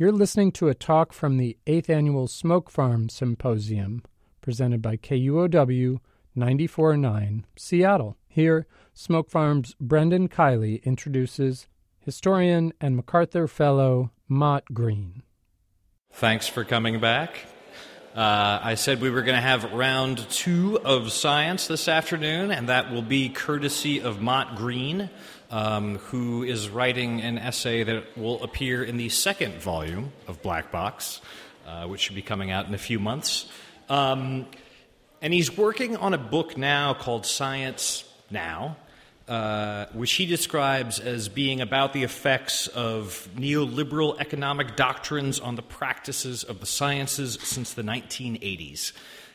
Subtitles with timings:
[0.00, 4.04] You're listening to a talk from the 8th Annual Smoke Farm Symposium,
[4.40, 5.98] presented by KUOW
[6.36, 8.16] 94.9 Seattle.
[8.28, 11.66] Here, Smoke Farm's Brendan Kiley introduces
[11.98, 15.24] historian and MacArthur Fellow Mott Greene.
[16.12, 17.46] Thanks for coming back.
[18.14, 22.68] Uh, I said we were going to have round two of science this afternoon, and
[22.68, 25.10] that will be courtesy of Mott Greene,
[25.50, 30.70] um, who is writing an essay that will appear in the second volume of Black
[30.70, 31.20] Box,
[31.66, 33.50] uh, which should be coming out in a few months.
[33.88, 34.46] Um,
[35.20, 38.76] and he's working on a book now called Science Now,
[39.26, 45.62] uh, which he describes as being about the effects of neoliberal economic doctrines on the
[45.62, 48.92] practices of the sciences since the 1980s.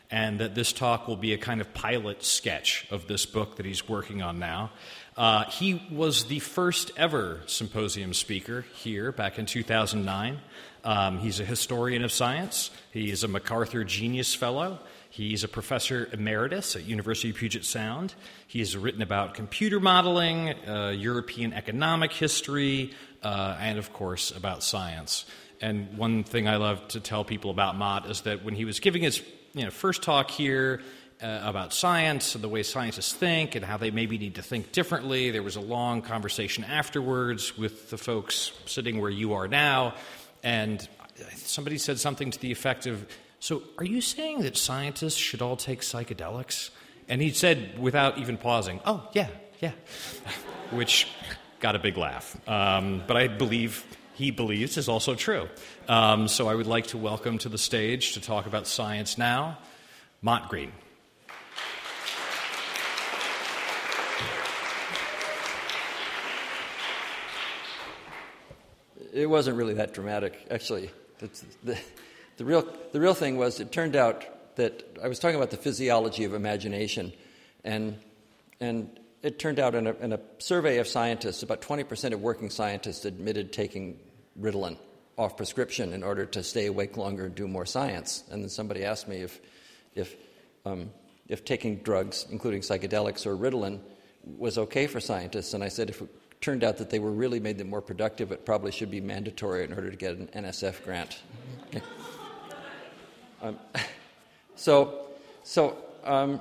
[0.09, 3.65] And that this talk will be a kind of pilot sketch of this book that
[3.65, 4.71] he's working on now.
[5.15, 10.39] Uh, he was the first ever symposium speaker here back in 2009.
[10.83, 14.79] Um, he's a historian of science, he is a MacArthur Genius Fellow.
[15.09, 18.15] He's a professor emeritus at University of Puget Sound.
[18.47, 24.63] He has written about computer modeling, uh, European economic history, uh, and of course about
[24.63, 25.25] science.
[25.61, 28.79] And one thing I love to tell people about Mott is that when he was
[28.79, 29.21] giving his
[29.53, 30.81] you know, first talk here
[31.23, 34.71] uh, about science and the way scientists think and how they maybe need to think
[34.73, 39.95] differently, there was a long conversation afterwards with the folks sitting where you are now.
[40.43, 40.85] And
[41.35, 43.07] somebody said something to the effect of,
[43.39, 46.69] so, are you saying that scientists should all take psychedelics?
[47.07, 49.27] And he said, without even pausing, Oh, yeah,
[49.59, 49.71] yeah,
[50.71, 51.07] which
[51.59, 52.37] got a big laugh.
[52.47, 55.49] Um, but I believe he believes is also true.
[55.87, 59.57] Um, so, I would like to welcome to the stage to talk about science now,
[60.21, 60.71] Mott Greene.
[69.13, 70.89] It wasn't really that dramatic, actually.
[71.63, 71.77] The,
[72.37, 75.57] the real, the real thing was, it turned out that I was talking about the
[75.57, 77.13] physiology of imagination,
[77.63, 77.97] and,
[78.59, 82.49] and it turned out in a, in a survey of scientists, about 20% of working
[82.49, 83.99] scientists admitted taking
[84.39, 84.77] Ritalin
[85.15, 88.23] off prescription in order to stay awake longer and do more science.
[88.31, 89.39] And then somebody asked me if,
[89.93, 90.15] if,
[90.65, 90.89] um,
[91.27, 93.79] if taking drugs, including psychedelics or Ritalin,
[94.25, 95.53] was okay for scientists.
[95.53, 96.01] And I said if
[96.43, 99.63] turned out that they were really made them more productive, it probably should be mandatory
[99.63, 101.21] in order to get an NSF grant.
[103.41, 103.59] Um,
[104.55, 105.07] so,
[105.43, 106.39] so um,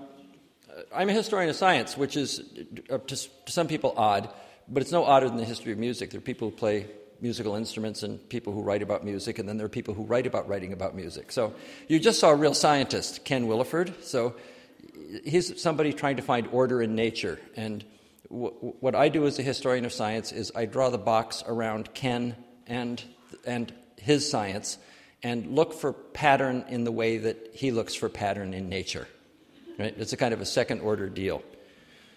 [0.95, 2.41] I'm a historian of science, which is
[2.89, 4.29] uh, to, to some people odd,
[4.69, 6.13] but it's no odder than the history of music.
[6.13, 6.87] There are people who play
[7.21, 10.29] musical instruments and people who write about music, and then there are people who write
[10.29, 11.33] about writing about music.
[11.33, 11.55] So
[11.89, 14.01] you just saw a real scientist, Ken Willeford.
[14.05, 14.37] So
[15.25, 17.41] he's somebody trying to find order in nature.
[17.57, 17.85] And
[18.33, 22.35] what I do as a historian of science is I draw the box around Ken
[22.67, 23.03] and,
[23.47, 24.79] and his science
[25.23, 29.07] and look for pattern in the way that he looks for pattern in nature.
[29.79, 29.95] Right?
[29.99, 31.43] It's a kind of a second order deal.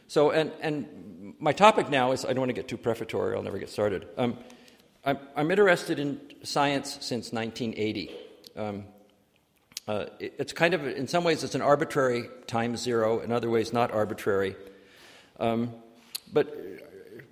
[0.08, 3.44] So, and, and my topic now is I don't want to get too prefatory, I'll
[3.44, 4.08] never get started.
[4.18, 4.38] Um,
[5.04, 8.12] I'm, I'm, interested in science since 1980.
[8.56, 8.86] Um,
[9.88, 13.50] uh, it, it's kind of, in some ways, it's an arbitrary time zero, in other
[13.50, 14.56] ways, not arbitrary.
[15.40, 15.74] Um,
[16.32, 16.54] but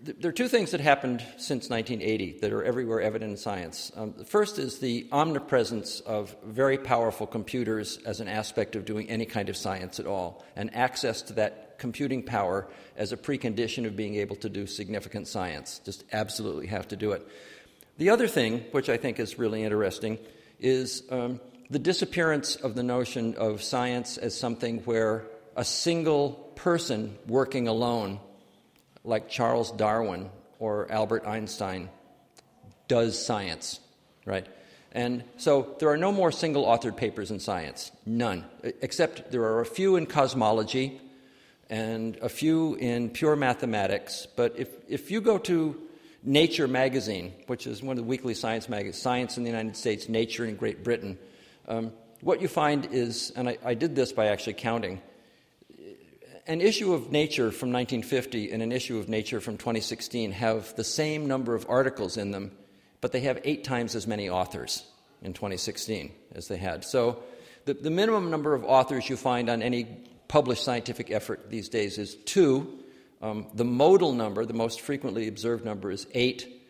[0.03, 3.89] there are two things that happened since 1980 that are everywhere evident in science.
[3.95, 9.09] Um, the first is the omnipresence of very powerful computers as an aspect of doing
[9.09, 12.67] any kind of science at all, and access to that computing power
[12.97, 15.79] as a precondition of being able to do significant science.
[15.85, 17.25] Just absolutely have to do it.
[17.97, 20.17] The other thing, which I think is really interesting,
[20.59, 21.39] is um,
[21.69, 28.19] the disappearance of the notion of science as something where a single person working alone
[29.03, 31.89] like Charles Darwin or Albert Einstein
[32.87, 33.79] does science,
[34.25, 34.47] right?
[34.91, 39.61] And so there are no more single authored papers in science, none, except there are
[39.61, 41.01] a few in cosmology
[41.69, 44.27] and a few in pure mathematics.
[44.35, 45.81] But if, if you go to
[46.25, 50.07] Nature magazine, which is one of the weekly science magazines, Science in the United States,
[50.07, 51.17] Nature in Great Britain,
[51.67, 51.91] um,
[52.21, 55.01] what you find is, and I, I did this by actually counting,
[56.45, 60.83] an issue of Nature from 1950 and an issue of Nature from 2016 have the
[60.83, 62.51] same number of articles in them,
[63.01, 64.83] but they have eight times as many authors
[65.21, 66.83] in 2016 as they had.
[66.83, 67.23] So
[67.65, 69.85] the, the minimum number of authors you find on any
[70.27, 72.79] published scientific effort these days is two.
[73.21, 76.61] Um, the modal number, the most frequently observed number, is eight.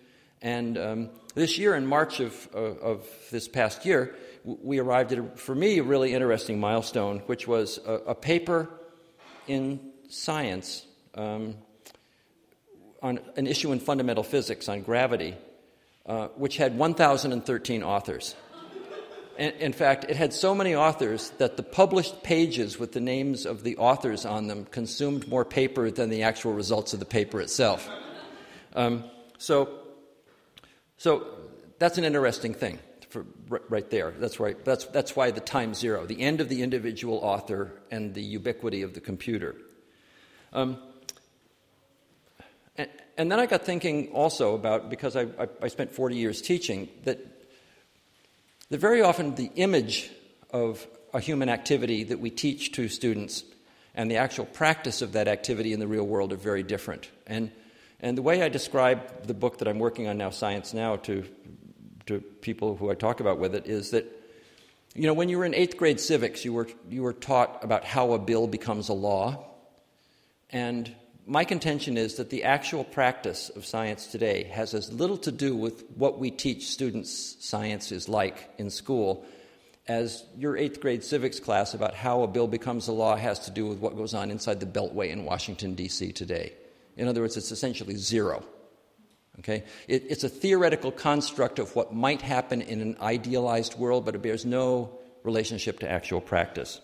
[0.41, 5.19] And um, this year, in March of, uh, of this past year, we arrived at,
[5.19, 8.69] a, for me, a really interesting milestone, which was a, a paper
[9.48, 9.80] in
[10.10, 10.86] science
[11.16, 11.56] um,
[13.01, 15.36] on an issue in fundamental physics on gravity
[16.06, 18.36] uh, which had 1,013 authors.
[19.38, 23.63] In fact, it had so many authors that the published pages with the names of
[23.63, 27.90] the authors on them consumed more paper than the actual results of the paper itself.
[28.75, 29.06] Um,
[29.40, 29.80] so,
[30.98, 31.25] so
[31.80, 32.80] that's an interesting thing
[33.13, 33.25] for,
[33.69, 34.12] right there.
[34.18, 34.63] That's, right.
[34.65, 38.81] That's, that's why the time zero, the end of the individual author and the ubiquity
[38.81, 39.56] of the computer.
[40.51, 40.77] Um,
[42.75, 46.42] and, and, then I got thinking also about, because I, I, I spent 40 years
[46.42, 47.19] teaching, that
[48.69, 50.09] that very often the image
[50.51, 53.44] of a human activity that we teach to students
[53.94, 57.09] and the actual practice of that activity in the real world are very different.
[57.27, 57.51] And,
[58.00, 61.24] and the way I describe the book that I'm working on now, Science Now, to,
[62.05, 64.05] to people who I talk about with it is that,
[64.94, 67.83] you know, when you were in eighth grade civics, you were, you were taught about
[67.83, 69.45] how a bill becomes a law.
[70.50, 70.94] And
[71.25, 75.55] my contention is that the actual practice of science today has as little to do
[75.55, 79.25] with what we teach students science is like in school
[79.88, 83.51] as your eighth grade civics class about how a bill becomes a law has to
[83.51, 86.13] do with what goes on inside the Beltway in Washington, D.C.
[86.13, 86.53] today.
[86.95, 88.44] In other words, it's essentially zero.
[89.39, 89.63] Okay?
[89.88, 94.21] It, it's a theoretical construct of what might happen in an idealized world, but it
[94.21, 96.81] bears no relationship to actual practice.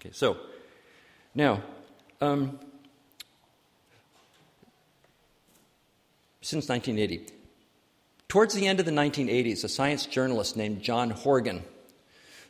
[0.00, 0.36] Okay, so
[1.34, 1.62] now,
[2.20, 2.58] um,
[6.42, 7.32] since 1980.
[8.28, 11.62] Towards the end of the 1980s, a science journalist named John Horgan,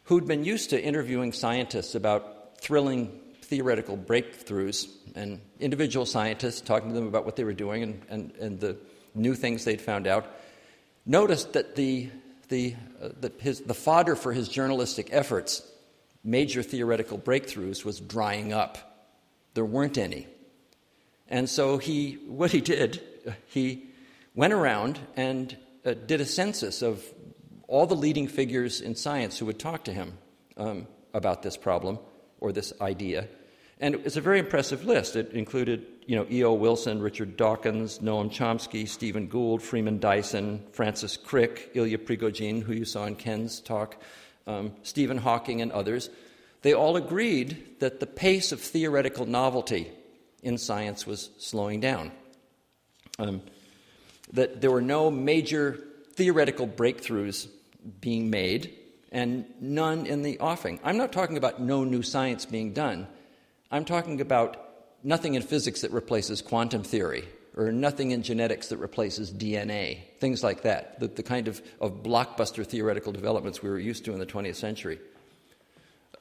[0.05, 3.20] who'd been used to interviewing scientists about thrilling
[3.51, 8.33] theoretical breakthroughs and individual scientists talking to them about what they were doing and, and,
[8.37, 8.77] and the
[9.13, 10.25] new things they'd found out,
[11.05, 12.09] noticed that the,
[12.49, 15.69] the, uh, his, the fodder for his journalistic efforts,
[16.23, 18.79] major theoretical breakthroughs, was drying up.
[19.55, 20.29] There weren't any.
[21.29, 23.03] And so he, what he did,
[23.47, 23.85] he
[24.37, 27.05] went around and uh, did a census of
[27.67, 30.13] all the leading figures in science who would talk to him
[30.57, 31.99] um, about this problem
[32.39, 33.27] or this idea.
[33.81, 35.17] And it's a very impressive list.
[35.17, 36.53] It included, you know, E.O.
[36.53, 42.85] Wilson, Richard Dawkins, Noam Chomsky, Stephen Gould, Freeman Dyson, Francis Crick, Ilya Prigogine, who you
[42.85, 43.97] saw in Ken's talk,
[44.47, 46.11] um, Stephen Hawking, and others.
[46.61, 49.91] They all agreed that the pace of theoretical novelty
[50.43, 52.13] in science was slowing down.
[53.19, 53.41] Um,
[54.33, 55.83] that there were no major
[56.15, 57.49] theoretical breakthroughs
[58.01, 58.77] being made
[59.11, 60.79] and none in the offing.
[60.85, 63.09] I'm not talking about no new science being done.
[63.71, 64.57] I'm talking about
[65.03, 67.25] nothing in physics that replaces quantum theory
[67.57, 72.03] or nothing in genetics that replaces DNA, things like that, the, the kind of, of
[72.03, 74.99] blockbuster theoretical developments we were used to in the 20th century.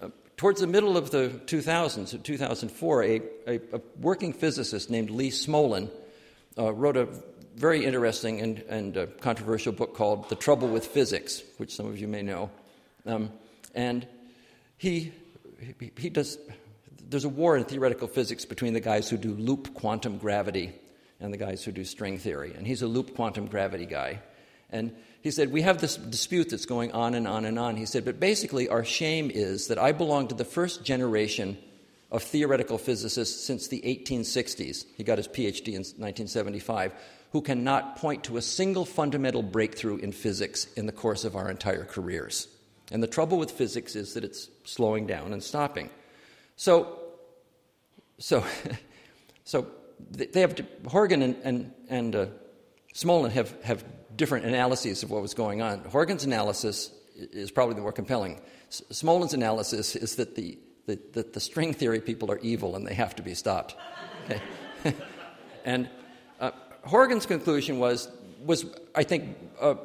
[0.02, 5.30] Uh, towards the middle of the 2000s, 2004, a, a, a working physicist named Lee
[5.30, 5.90] Smolin
[6.58, 7.08] uh, wrote a
[7.56, 12.00] very interesting and, and uh, controversial book called The Trouble with Physics, which some of
[12.00, 12.50] you may know.
[13.06, 13.32] Um,
[13.76, 14.08] and
[14.78, 15.12] he,
[15.80, 16.38] he, he does,
[17.10, 20.74] there's a war in theoretical physics between the guys who do loop quantum gravity
[21.20, 22.54] and the guys who do string theory.
[22.56, 24.22] And he's a loop quantum gravity guy.
[24.70, 27.76] And he said, We have this dispute that's going on and on and on.
[27.76, 31.58] He said, But basically, our shame is that I belong to the first generation
[32.12, 34.86] of theoretical physicists since the 1860s.
[34.96, 36.94] He got his PhD in 1975
[37.32, 41.50] who cannot point to a single fundamental breakthrough in physics in the course of our
[41.50, 42.48] entire careers.
[42.92, 45.92] And the trouble with physics is that it's slowing down and stopping.
[46.56, 46.99] So,
[48.20, 48.46] so,
[49.44, 49.68] so
[50.12, 52.26] they have Horgan and and, and uh,
[52.94, 53.84] Smolin have have
[54.16, 55.80] different analyses of what was going on.
[55.86, 58.42] Horgan's analysis is probably the more compelling.
[58.70, 62.94] Smolin's analysis is that the, the, that the string theory people are evil and they
[62.94, 63.76] have to be stopped.
[64.26, 64.42] Okay?
[65.66, 65.90] and
[66.84, 68.10] Horgan's conclusion was,
[68.44, 69.76] was I think, uh,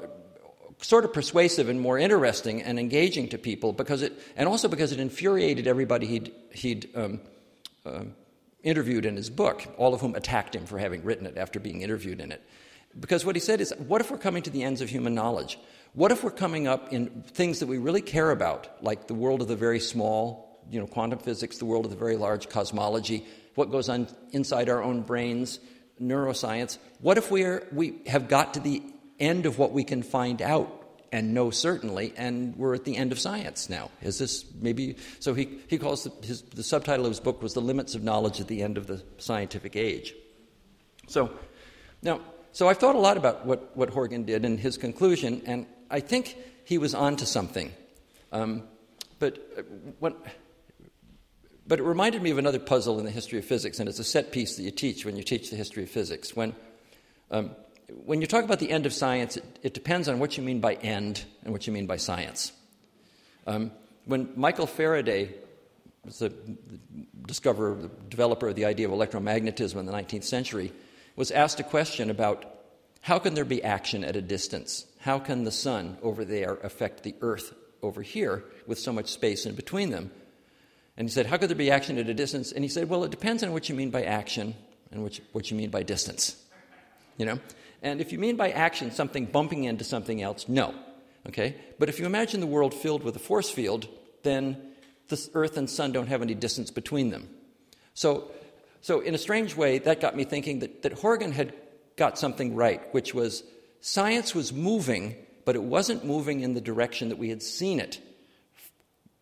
[0.81, 4.93] sort of persuasive and more interesting and engaging to people because it, and also because
[4.93, 7.21] it infuriated everybody he'd, he'd um,
[7.87, 8.05] uh,
[8.65, 11.83] interviewed in his book, all of whom attacked him for having written it after being
[11.83, 12.43] interviewed in it.
[12.99, 15.59] Because what he said is, what if we're coming to the ends of human knowledge?
[15.93, 19.43] What if we're coming up in things that we really care about, like the world
[19.43, 23.27] of the very small, you know, quantum physics, the world of the very large, cosmology,
[23.55, 25.61] what goes on inside our own brains,
[26.01, 28.83] neuroscience, what if we're, we have got to the
[29.21, 30.84] end of what we can find out
[31.15, 33.89] and know certainly, and we're at the end of science now?
[34.03, 34.97] Is this maybe?
[35.21, 38.03] So he, he calls the, his, the subtitle of his book was The Limits of
[38.03, 40.13] Knowledge at the End of the Scientific Age.
[41.07, 41.31] So,
[42.03, 45.67] now, so I've thought a lot about what, what Horgan did and his conclusion, and
[45.89, 47.73] I think he was onto something.
[48.33, 48.65] Um,
[49.21, 49.63] but uh,
[50.01, 50.17] what
[51.65, 54.05] but it reminded me of another puzzle in the history of physics, and it's a
[54.05, 56.35] set piece that you teach when you teach the history of physics.
[56.35, 56.57] When,
[57.31, 57.53] um,
[57.89, 60.61] when you talk about the end of science, it, it, depends on what you mean
[60.61, 62.53] by end and what you mean by science.
[63.47, 63.71] Um,
[64.07, 65.35] when Michael Faraday
[66.05, 66.33] was the
[67.27, 70.73] discoverer, the developer of the idea of electromagnetism in the 19th century,
[71.17, 72.45] was asked a question about
[73.01, 74.87] how can there be action at a distance?
[75.01, 79.45] How can the sun over there affect the earth over here with so much space
[79.45, 80.11] in between them?
[80.97, 82.53] And he said, How could there be action at a distance?
[82.53, 84.55] And he said, Well, it depends on what you mean by action
[84.91, 86.37] and what you, what you mean by distance.
[87.19, 87.39] You know?
[87.85, 90.75] And if you mean by action something bumping into something else, no.
[91.29, 91.55] Okay?
[91.79, 93.87] But if you imagine the world filled with a force field,
[94.23, 94.57] then
[95.09, 97.29] the earth and sun don't have any distance between them.
[97.93, 98.31] So,
[98.81, 101.53] so in a strange way, that got me thinking that, that Horgan had
[101.97, 103.45] got something right, which was
[103.83, 105.15] science was moving,
[105.45, 108.01] but it wasn't moving in the direction that we had seen it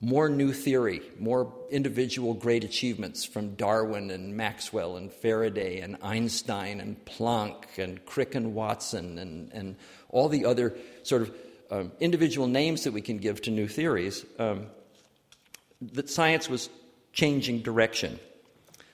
[0.03, 6.81] more new theory, more individual great achievements from Darwin and Maxwell and Faraday and Einstein
[6.81, 9.77] and Planck and Crick and Watson and, and
[10.09, 11.35] all the other sort of
[11.71, 14.67] um, individual names that we can give to new theories, um,
[15.81, 16.69] that science was
[17.13, 18.19] changing direction.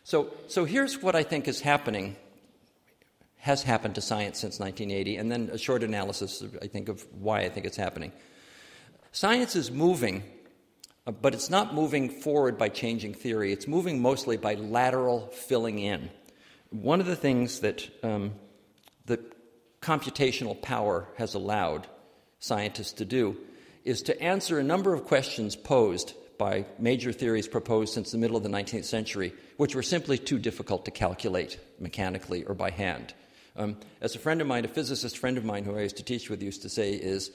[0.04, 2.16] So, so here's what I think is happening,
[3.38, 7.40] has happened to science since 1980, and then a short analysis, I think, of why
[7.40, 8.12] I think it's happening.
[9.12, 10.22] Science is moving
[11.12, 16.10] but it's not moving forward by changing theory, it's moving mostly by lateral filling in.
[16.70, 18.32] One of the things that um,
[19.06, 19.20] the
[19.80, 21.86] computational power has allowed
[22.40, 23.36] scientists to do
[23.84, 28.36] is to answer a number of questions posed by major theories proposed since the middle
[28.36, 33.12] of the 19th century, which were simply too difficult to calculate mechanically or by hand.
[33.56, 36.04] Um, as a friend of mine, a physicist friend of mine who I used to
[36.04, 37.32] teach with, used to say, is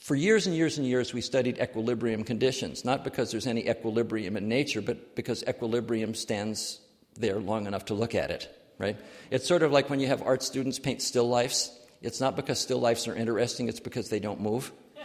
[0.00, 4.36] for years and years and years, we studied equilibrium conditions, not because there's any equilibrium
[4.36, 6.80] in nature, but because equilibrium stands
[7.14, 8.48] there long enough to look at it,
[8.78, 8.96] right?
[9.30, 11.76] It's sort of like when you have art students paint still lifes.
[12.00, 14.72] It's not because still lifes are interesting, it's because they don't move.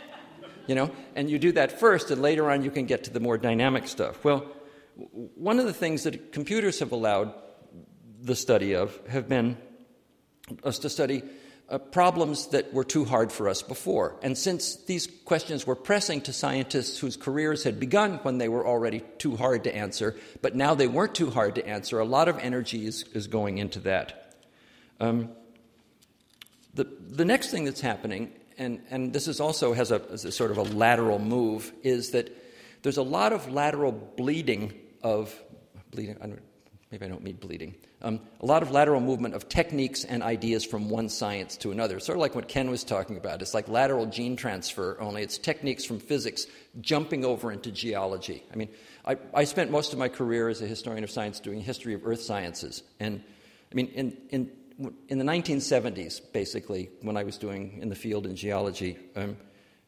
[0.65, 0.91] You know?
[1.13, 3.85] And you do that first, and later on you can get to the more dynamic
[3.85, 4.23] stuff.
[4.23, 4.45] Well,
[5.35, 7.33] one of the things that computers have allowed
[8.21, 9.57] the study of have been
[10.63, 11.21] us to study
[11.69, 14.15] uh, problems that were too hard for us before.
[14.21, 18.67] And since these questions were pressing to scientists whose careers had begun when they were
[18.67, 22.27] already too hard to answer, but now they weren't too hard to answer, a lot
[22.27, 24.35] of energy is, is going into that.
[24.99, 25.29] Um,
[26.73, 30.51] the, the next thing that's happening, and, and this is also has a, a sort
[30.51, 32.35] of a lateral move, is that
[32.81, 35.33] there's a lot of lateral bleeding of
[35.91, 36.17] bleeding.
[36.21, 36.27] I
[36.91, 40.65] maybe I don't mean bleeding um, a lot of lateral movement of techniques and ideas
[40.65, 41.99] from one science to another.
[42.01, 43.41] Sort of like what Ken was talking about.
[43.41, 46.45] It's like lateral gene transfer, only it's techniques from physics
[46.81, 48.43] jumping over into geology.
[48.51, 48.69] I mean,
[49.05, 52.05] I, I spent most of my career as a historian of science doing history of
[52.05, 52.83] earth sciences.
[52.99, 53.23] And
[53.71, 54.51] I mean, in, in,
[55.07, 59.37] in the 1970s, basically, when I was doing in the field in geology, um,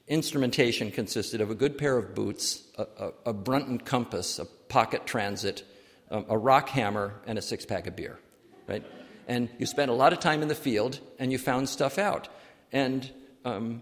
[0.07, 5.05] instrumentation consisted of a good pair of boots, a, a, a Brunton compass, a pocket
[5.05, 5.63] transit,
[6.09, 8.19] a rock hammer, and a six pack of beer,
[8.67, 8.83] right?
[9.27, 12.27] And you spent a lot of time in the field and you found stuff out.
[12.71, 13.09] And
[13.43, 13.81] um,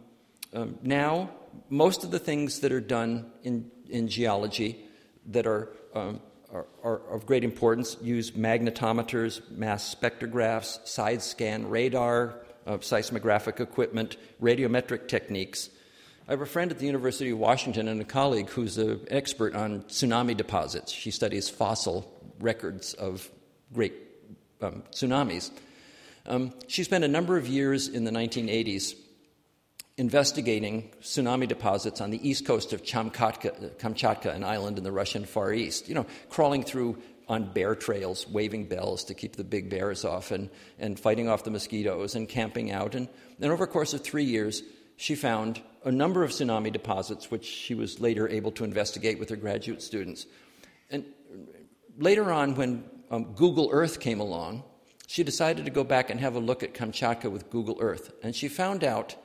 [0.54, 1.32] um, now,
[1.70, 4.86] most of the things that are done in, in geology
[5.28, 12.36] that are, um, are, are, of great importance use magnetometers, mass spectrographs, side scan radar,
[12.66, 15.70] uh, seismographic equipment, radiometric techniques.
[16.26, 19.56] I have a friend at the University of Washington and a colleague who's an expert
[19.56, 20.90] on tsunami deposits.
[20.90, 23.30] She studies fossil records of
[23.74, 23.94] great
[24.62, 25.52] um, tsunamis.
[26.26, 28.96] Um, she spent a number of years in the 1980s
[29.98, 35.26] investigating tsunami deposits on the east coast of Kamchatka, Kamchatka, an island in the Russian
[35.26, 35.90] Far East.
[35.90, 40.32] You know, crawling through on bear trails, waving bells to keep the big bears off,
[40.32, 40.50] and,
[40.80, 42.96] and fighting off the mosquitoes, and camping out.
[42.96, 44.64] And then, over a course of three years,
[45.04, 49.30] she found a number of tsunami deposits, which she was later able to investigate with
[49.30, 50.26] her graduate students.
[50.90, 51.04] And
[51.98, 54.64] later on, when um, Google Earth came along,
[55.06, 58.14] she decided to go back and have a look at Kamchatka with Google Earth.
[58.24, 59.18] And she found out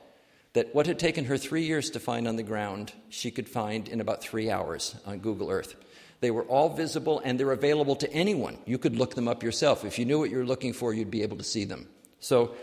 [0.51, 3.87] that what had taken her three years to find on the ground, she could find
[3.87, 5.75] in about three hours on Google Earth.
[6.19, 8.57] They were all visible and they're available to anyone.
[8.65, 9.85] You could look them up yourself.
[9.85, 11.87] If you knew what you were looking for, you'd be able to see them.
[12.19, 12.53] So,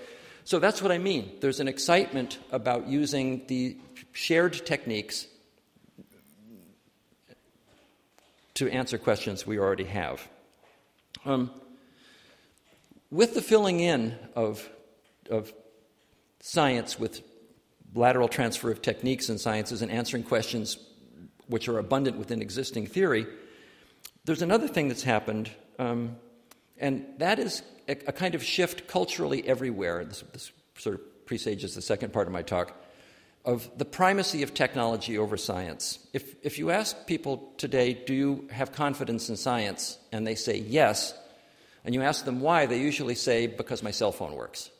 [0.46, 1.32] so that's what I mean.
[1.40, 3.76] There's an excitement about using the
[4.12, 5.26] shared techniques
[8.54, 10.28] to answer questions we already have.
[11.24, 11.50] Um,
[13.10, 14.70] with the filling in of,
[15.28, 15.52] of
[16.38, 17.22] science with
[17.92, 20.78] lateral transfer of techniques and sciences and answering questions
[21.48, 23.26] which are abundant within existing theory,
[24.26, 25.50] there's another thing that's happened,
[25.80, 26.14] um,
[26.78, 30.04] and that is a, a, kind of shift culturally everywhere.
[30.04, 32.72] This, this sort of presages the second part of my talk,
[33.44, 35.98] of the primacy of technology over science.
[36.12, 39.98] If, if you ask people today, do you have confidence in science?
[40.12, 41.14] And they say yes,
[41.84, 44.70] and you ask them why, they usually say, because my cell phone works.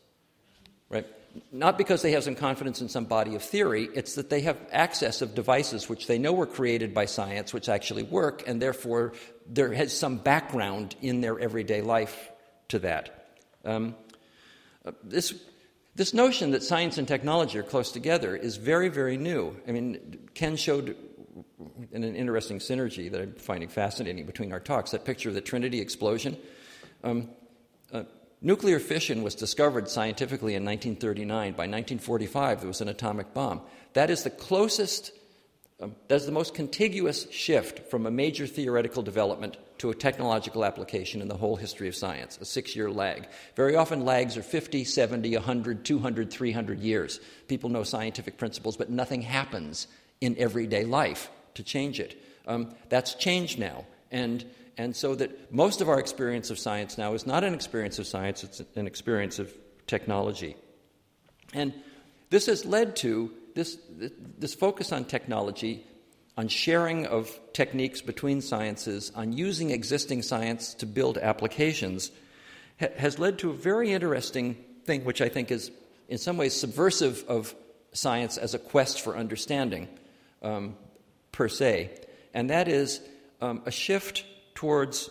[0.88, 1.06] Right?
[1.52, 4.56] Not because they have some confidence in some body of theory, it's that they have
[4.72, 9.12] access of devices which they know were created by science, which actually work, and therefore
[9.46, 12.30] there has some background in their everyday life
[12.68, 13.32] to that.
[13.64, 13.94] Um,
[14.84, 15.34] uh, this
[15.96, 19.56] this notion that science and technology are close together is very, very new.
[19.66, 20.94] I mean, Ken showed
[21.90, 25.40] in an interesting synergy that I'm finding fascinating between our talks that picture of the
[25.40, 26.36] Trinity explosion.
[27.02, 27.30] Um,
[27.92, 28.04] uh,
[28.42, 31.52] nuclear fission was discovered scientifically in 1939.
[31.52, 33.62] By 1945, there was an atomic bomb.
[33.94, 35.12] That is the closest
[35.78, 41.28] um, the most contiguous shift from a major theoretical development to a technological application in
[41.28, 43.28] the whole history of science, a six year lag.
[43.56, 47.20] Very often, lags are 50, 70, 100, 200, 300 years.
[47.46, 49.86] People know scientific principles, but nothing happens
[50.22, 52.22] in everyday life to change it.
[52.46, 53.84] Um, that's changed now.
[54.10, 54.46] And,
[54.78, 58.06] and so that most of our experience of science now is not an experience of
[58.06, 59.52] science, it's an experience of
[59.86, 60.56] technology.
[61.52, 61.74] And
[62.30, 63.78] this has led to this,
[64.38, 65.84] this focus on technology,
[66.36, 72.10] on sharing of techniques between sciences, on using existing science to build applications,
[72.78, 75.70] ha- has led to a very interesting thing, which I think is
[76.08, 77.54] in some ways subversive of
[77.92, 79.88] science as a quest for understanding,
[80.42, 80.76] um,
[81.32, 81.90] per se,
[82.34, 83.00] and that is
[83.40, 85.08] um, a shift towards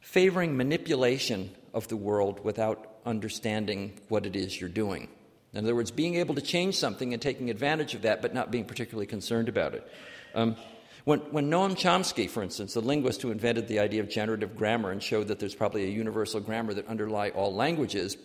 [0.00, 5.08] favoring manipulation of the world without understanding what it is you're doing.
[5.52, 8.50] In other words, being able to change something and taking advantage of that, but not
[8.50, 9.86] being particularly concerned about it.
[10.34, 10.56] Um,
[11.04, 14.92] when, when, Noam Chomsky, for instance, the linguist who invented the idea of generative grammar
[14.92, 18.16] and showed that there's probably a universal grammar that underlie all languages,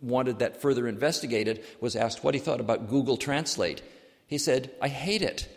[0.00, 3.82] wanted that further investigated, was asked what he thought about Google Translate.
[4.26, 5.48] He said, I hate it.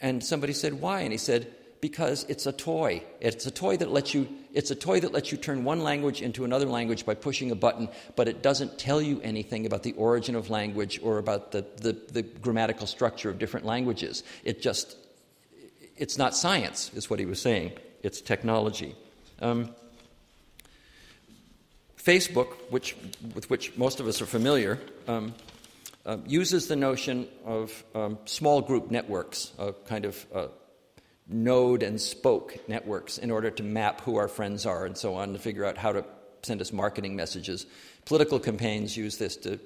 [0.00, 1.02] And somebody said, Why?
[1.02, 3.02] And he said, because it's a toy.
[3.20, 6.22] It's a toy that lets you it's a toy that lets you turn one language
[6.22, 9.92] into another language by pushing a button, but it doesn't tell you anything about the
[9.92, 14.22] origin of language or about the, the, the grammatical structure of different languages.
[14.44, 14.96] It just
[15.96, 17.72] it's not science, is what he was saying.
[18.02, 18.94] It's technology.
[19.40, 19.70] Um,
[21.98, 22.96] Facebook, which,
[23.34, 25.34] with which most of us are familiar, um,
[26.04, 30.48] uh, uses the notion of um, small group networks, a kind of uh,
[31.28, 35.32] node and spoke networks in order to map who our friends are and so on
[35.32, 36.04] to figure out how to
[36.42, 37.66] send us marketing messages.
[38.04, 39.60] Political campaigns use this to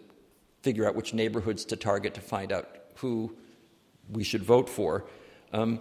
[0.62, 3.34] figure out which neighborhoods to target to find out who
[4.10, 5.04] we should vote for.
[5.52, 5.80] Um,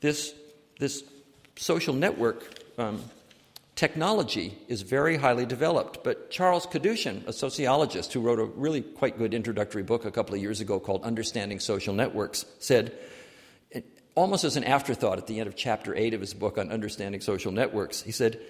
[0.00, 0.34] this,
[0.78, 1.04] this
[1.56, 3.02] social network um,
[3.76, 9.18] technology is very highly developed, but Charles Kadushin, a sociologist who wrote a really quite
[9.18, 12.92] good introductory book a couple of years ago called Understanding Social Networks, said
[14.14, 17.20] almost as an afterthought at the end of chapter 8 of his book on understanding
[17.20, 18.40] social networks, he said,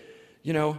[0.42, 0.78] You know,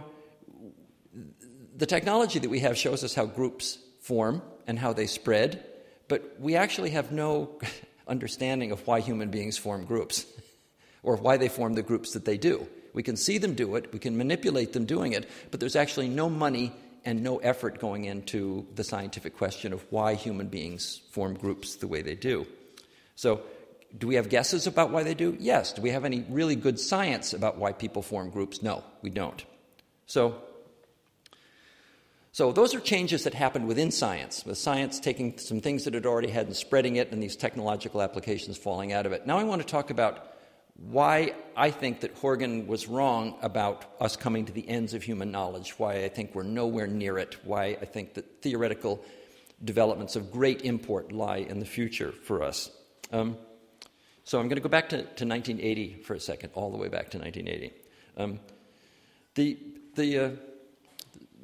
[1.76, 5.64] the technology that we have shows us how groups form and how they spread,
[6.08, 7.58] but we actually have no
[8.08, 10.26] understanding of why human beings form groups
[11.02, 12.66] or why they form the groups that they do.
[12.92, 16.08] We can see them do it, we can manipulate them doing it, but there's actually
[16.08, 16.72] no money
[17.04, 21.88] and no effort going into the scientific question of why human beings form groups the
[21.88, 22.46] way they do.
[23.16, 23.42] So,
[23.96, 25.36] do we have guesses about why they do?
[25.38, 25.72] Yes.
[25.72, 28.62] Do we have any really good science about why people form groups?
[28.62, 29.44] No, we don't.
[30.06, 30.42] So,
[32.32, 36.06] so those are changes that happened within science, with science taking some things that it
[36.06, 39.26] already had and spreading it, and these technological applications falling out of it.
[39.26, 40.28] Now I want to talk about
[40.76, 45.30] why I think that Horgan was wrong about us coming to the ends of human
[45.30, 49.04] knowledge, why I think we're nowhere near it, why I think that theoretical
[49.62, 52.70] developments of great import lie in the future for us.
[53.12, 53.36] Um,
[54.24, 56.88] so I'm going to go back to, to 1980 for a second, all the way
[56.88, 57.72] back to 1980.
[58.16, 58.40] Um,
[59.34, 59.58] the,
[59.94, 60.30] the, uh,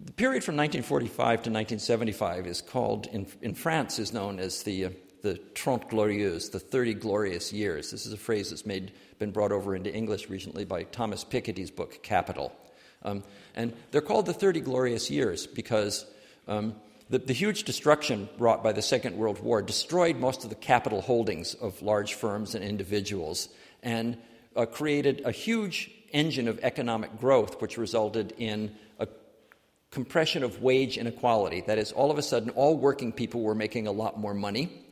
[0.04, 4.86] the, period from 1945 to 1975 is called, in, in France, is known as the,
[4.86, 4.90] uh,
[5.22, 7.90] the Trente Glorieuses, the 30 glorious years.
[7.90, 11.70] This is a phrase that's made, been brought over into English recently by Thomas Piketty's
[11.70, 12.52] book, Capital.
[13.02, 16.06] Um, and they're called the 30 glorious years because
[16.46, 16.74] um,
[17.10, 21.00] the, the, huge destruction wrought by the Second World War destroyed most of the capital
[21.00, 23.48] holdings of large firms and individuals
[23.82, 24.18] and
[24.56, 29.08] uh, created a huge engine of economic growth, which resulted in a
[29.90, 31.62] compression of wage inequality.
[31.62, 34.84] That is, all of a sudden, all working people were making a lot more money.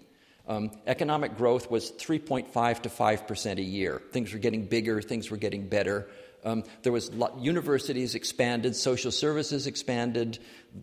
[0.48, 4.00] Um, economic growth was 3.5 to 5 percent a year.
[4.12, 6.08] Things were getting bigger, things were getting better.
[6.46, 10.38] Um, there was universities expanded, social services expanded,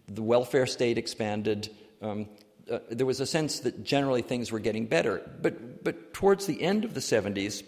[0.10, 1.74] the welfare state expanded.
[2.02, 2.28] Um,
[2.70, 5.22] uh, there was a sense that generally things were getting better.
[5.42, 7.64] But, but towards the end of the 70s,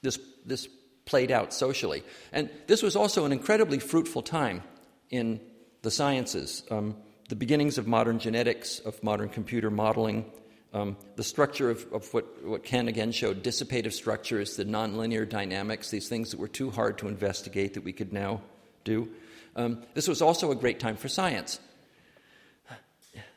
[0.00, 0.68] this, this
[1.04, 2.02] played out socially.
[2.32, 4.62] And this was also an incredibly fruitful time
[5.10, 5.40] in
[5.82, 6.64] the sciences.
[6.70, 6.96] Um,
[7.28, 10.24] the beginnings of modern genetics, of modern computer modeling,
[10.72, 15.90] um, the structure of, of, what, what Ken again showed dissipative structures, the nonlinear dynamics,
[15.90, 18.42] these things that were too hard to investigate that we could now
[18.84, 19.08] do.
[19.54, 21.60] Um, this was also a great time for science.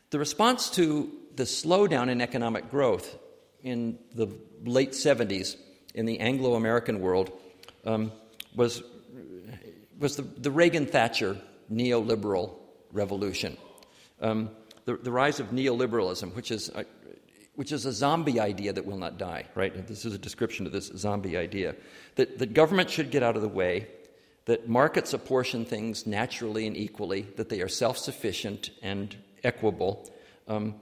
[0.09, 3.17] The response to the slowdown in economic growth
[3.63, 4.27] in the
[4.65, 5.55] late 70s
[5.93, 7.31] in the Anglo American world
[7.85, 8.11] um,
[8.55, 8.83] was,
[9.99, 11.37] was the, the Reagan Thatcher
[11.71, 12.55] neoliberal
[12.91, 13.57] revolution.
[14.21, 14.49] Um,
[14.85, 16.85] the, the, rise of neoliberalism, which is, a,
[17.59, 19.85] which is a zombie idea that will not die, right?
[19.85, 21.75] This is a description of this zombie idea.
[22.15, 23.89] That, that government should get out of the way,
[24.45, 30.09] that markets apportion things naturally and equally, that they are self sufficient and equable,
[30.47, 30.75] um,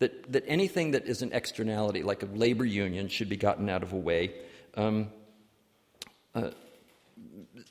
[0.00, 3.84] that, that anything that is an externality, like a labor union, should be gotten out
[3.84, 4.34] of the way.
[4.76, 5.12] Um,
[6.34, 6.50] uh,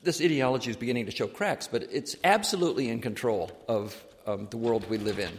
[0.02, 4.56] this ideology is beginning to show cracks, but it's absolutely in control of um, the
[4.56, 5.36] world we live in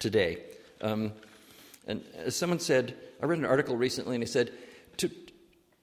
[0.00, 0.38] today.
[0.80, 1.12] Um,
[1.86, 4.52] and as someone said, I read an article recently and he said,
[4.98, 5.10] to,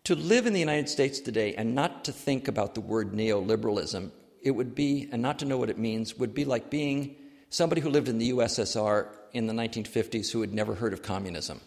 [0.04, 4.12] to live in the United States today and not to think about the word neoliberalism,
[4.42, 7.16] it would be, and not to know what it means, would be like being
[7.50, 11.62] somebody who lived in the USSR in the 1950s who had never heard of communism.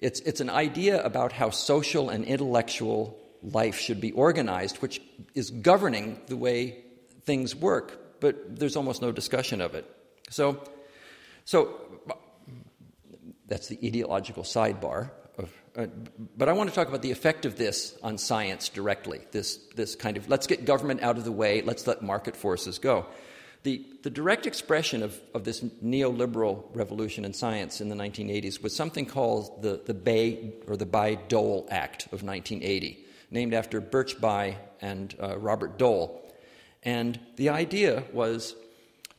[0.00, 5.00] It's, it's an idea about how social and intellectual life should be organized, which
[5.34, 6.84] is governing the way
[7.22, 9.86] things work, but there's almost no discussion of it.
[10.30, 10.62] So,
[11.44, 11.80] so
[13.48, 15.10] that's the ideological sidebar.
[15.38, 15.86] Of, uh,
[16.36, 19.20] but I want to talk about the effect of this on science directly.
[19.30, 22.78] This, this kind of let's get government out of the way, let's let market forces
[22.78, 23.06] go.
[23.64, 28.74] The, the direct expression of, of this neoliberal revolution in science in the 1980s was
[28.74, 34.56] something called the, the Bay or the Bayh-Dole Act of 1980 named after Birch Bayh
[34.80, 36.32] and uh, Robert Dole.
[36.82, 38.54] And the idea was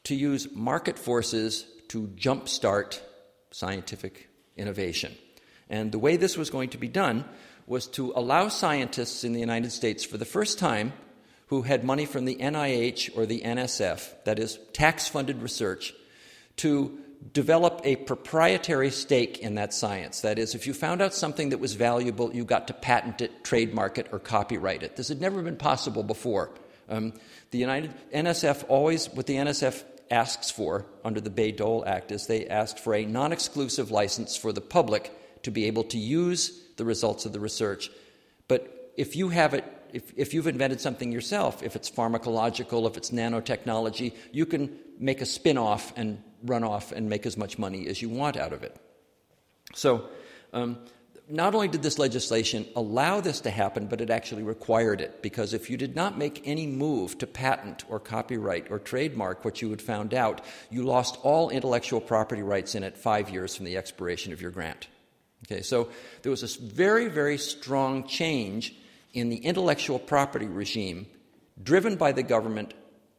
[0.06, 3.02] to use market forces to jumpstart
[3.52, 5.16] scientific innovation.
[5.70, 7.26] And the way this was going to be done
[7.68, 10.94] was to allow scientists in the United States for the first time
[11.48, 15.94] who had money from the NIH or the NSF, that is, tax funded research,
[16.58, 17.00] to
[17.34, 20.22] develop a proprietary stake in that science.
[20.22, 23.44] That is, if you found out something that was valuable, you got to patent it,
[23.44, 24.96] trademark it, or copyright it.
[24.96, 26.52] This had never been possible before.
[26.88, 27.14] Um,
[27.52, 32.28] the United NSF always, what the NSF asks for under the Bayh Dole Act is
[32.28, 35.12] they asked for a non exclusive license for the public
[35.44, 37.90] to be able to use the results of the research.
[38.48, 42.98] But if you have it, if, if you've invented something yourself, if it's pharmacological, if
[42.98, 47.58] it's nanotechnology, you can make a spin off and run off and make as much
[47.58, 48.76] money as you want out of it.
[49.74, 50.10] So,
[50.54, 50.78] um,
[51.30, 55.22] not only did this legislation allow this to happen, but it actually required it.
[55.22, 59.62] Because if you did not make any move to patent or copyright or trademark what
[59.62, 63.66] you had found out, you lost all intellectual property rights in it five years from
[63.66, 64.88] the expiration of your grant.
[65.46, 65.90] Okay, so
[66.24, 68.76] there was this very, very strong change
[69.14, 71.06] in the intellectual property regime
[71.62, 72.74] driven by the government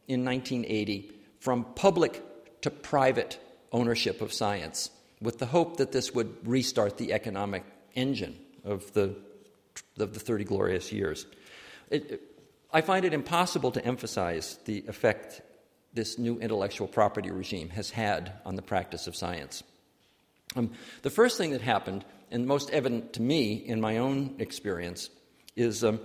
[0.07, 2.23] in 1980 from public
[2.61, 3.39] to private
[3.71, 4.89] ownership of science,
[5.21, 7.63] with the hope that this would restart the economic
[7.95, 9.15] engine of the,
[9.99, 11.25] of the 30 glorious years.
[11.89, 12.21] It,
[12.71, 15.41] I find it impossible to emphasize the effect
[15.93, 19.63] this new intellectual property regime has had on the practice of science.
[20.55, 25.09] Um, the first thing that happened, and most evident to me in my own experience,
[25.55, 25.99] is um,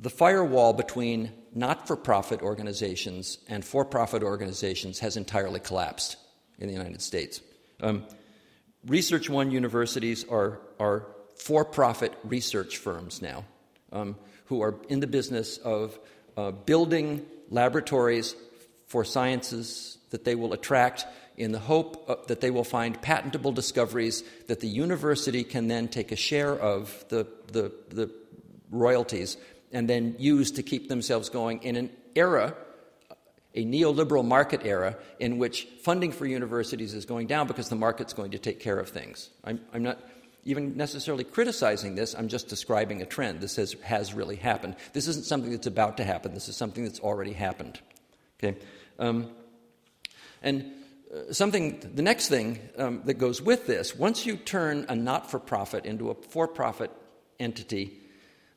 [0.00, 6.16] the firewall between not for profit organizations and for profit organizations has entirely collapsed
[6.58, 7.40] in the United States.
[7.80, 8.04] Um,
[8.86, 13.44] Research One universities are, are for profit research firms now
[13.92, 15.98] um, who are in the business of
[16.36, 18.36] uh, building laboratories
[18.86, 21.04] for sciences that they will attract
[21.36, 26.12] in the hope that they will find patentable discoveries that the university can then take
[26.12, 28.10] a share of the, the, the
[28.70, 29.36] royalties
[29.72, 32.54] and then use to keep themselves going in an era,
[33.56, 38.12] a neoliberal market era, in which funding for universities is going down because the market's
[38.12, 39.30] going to take care of things.
[39.42, 39.98] I'm, I'm not
[40.44, 43.40] even necessarily criticizing this, I'm just describing a trend.
[43.40, 44.76] This has, has really happened.
[44.92, 47.80] This isn't something that's about to happen, this is something that's already happened.
[48.38, 48.58] Okay?
[48.98, 49.30] Um,
[50.42, 50.70] and
[51.12, 55.30] uh, something, the next thing um, that goes with this, once you turn a not
[55.30, 56.90] for profit into a for profit
[57.40, 57.98] entity,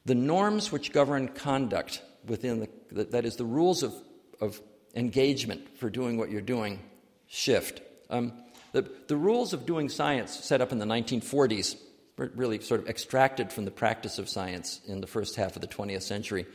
[0.05, 3.93] the norms which govern conduct within the, that is, the rules of,
[4.39, 4.61] of
[4.95, 6.79] engagement for doing what you're doing,
[7.27, 7.81] shift.
[8.09, 8.33] Um,
[8.71, 11.75] The, the rules of doing science set up in the 1940s
[12.17, 15.61] were really sort of extracted from the practice of science in the first half of
[15.61, 16.45] the 20th century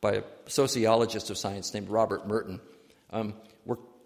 [0.00, 2.60] by a sociologist of science named Robert Merton.
[3.10, 3.34] Um,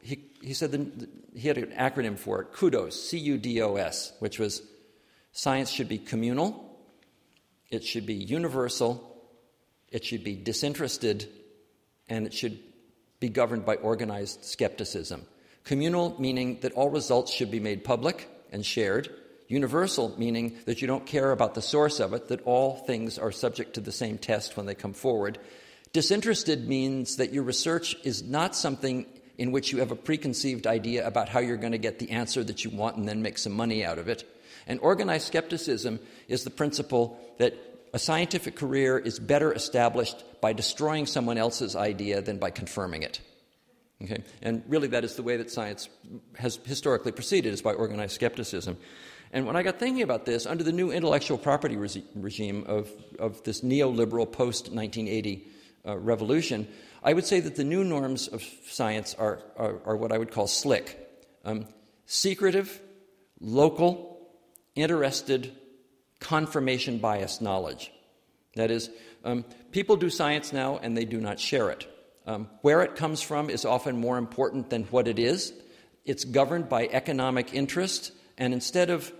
[0.02, 3.76] he, he said the, he had an acronym for it, CUDOS, C U D O
[3.76, 4.62] S, which was
[5.32, 6.78] science should be communal,
[7.70, 9.16] it should be universal,
[9.90, 11.26] it should be disinterested,
[12.08, 12.58] and it should
[13.26, 15.26] be governed by organized skepticism.
[15.64, 19.10] Communal meaning that all results should be made public and shared.
[19.48, 23.32] Universal meaning that you don't care about the source of it, that all things are
[23.32, 25.40] subject to the same test when they come forward.
[25.92, 29.06] Disinterested means that your research is not something
[29.38, 32.44] in which you have a preconceived idea about how you're going to get the answer
[32.44, 34.22] that you want and then make some money out of it.
[34.68, 37.54] And organized skepticism is the principle that
[37.92, 43.20] a scientific career is better established by destroying someone else's idea than by confirming it.
[44.00, 44.22] Okay?
[44.42, 45.88] And really, that is the way that science
[46.38, 48.76] has historically proceeded, is by organized skepticism.
[49.32, 52.88] And when I got thinking about this, under the new intellectual property re- regime of,
[53.18, 55.48] of this neoliberal post 1980
[55.84, 56.68] uh, revolution,
[57.02, 60.30] I would say that the new norms of science are, are, are what I would
[60.30, 60.96] call slick
[61.44, 61.66] um,
[62.04, 62.80] secretive,
[63.40, 64.30] local,
[64.76, 65.56] interested,
[66.20, 67.90] confirmation biased knowledge.
[68.54, 68.90] That is,
[69.24, 69.44] um,
[69.76, 71.86] people do science now and they do not share it.
[72.26, 75.52] Um, where it comes from is often more important than what it is.
[76.06, 79.12] It's governed by economic interest, and instead of,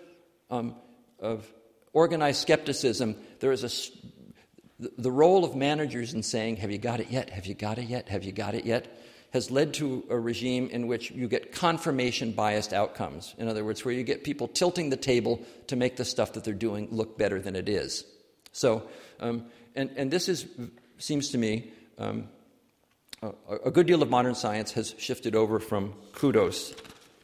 [0.50, 0.74] um,
[1.20, 1.46] of
[1.92, 7.10] organized skepticism, there is a, the role of managers in saying, Have you got it
[7.10, 7.28] yet?
[7.28, 8.08] Have you got it yet?
[8.08, 8.86] Have you got it yet?
[9.32, 13.34] has led to a regime in which you get confirmation biased outcomes.
[13.36, 16.44] In other words, where you get people tilting the table to make the stuff that
[16.44, 18.06] they're doing look better than it is.
[18.52, 18.88] So,
[19.20, 19.44] um,
[19.76, 20.46] and, and this is,
[20.98, 22.28] seems to me, um,
[23.22, 23.32] a,
[23.66, 26.74] a, good deal of modern science has shifted over from kudos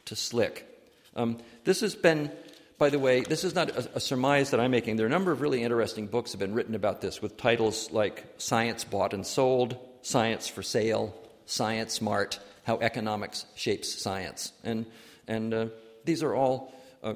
[0.07, 0.67] to slick.
[1.15, 2.31] Um, this has been,
[2.79, 4.97] by the way, this is not a, a, surmise that I'm making.
[4.97, 7.91] There are a number of really interesting books have been written about this with titles
[7.91, 11.15] like Science Bought and Sold, Science for Sale,
[11.47, 14.53] Science-Mart, How Economics Shapes Science.
[14.65, 14.87] And,
[15.29, 15.67] and uh,
[16.05, 17.15] these are all uh,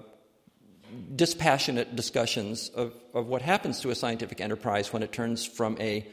[1.15, 6.07] dispassionate discussions of, of what happens to a scientific enterprise when it turns from a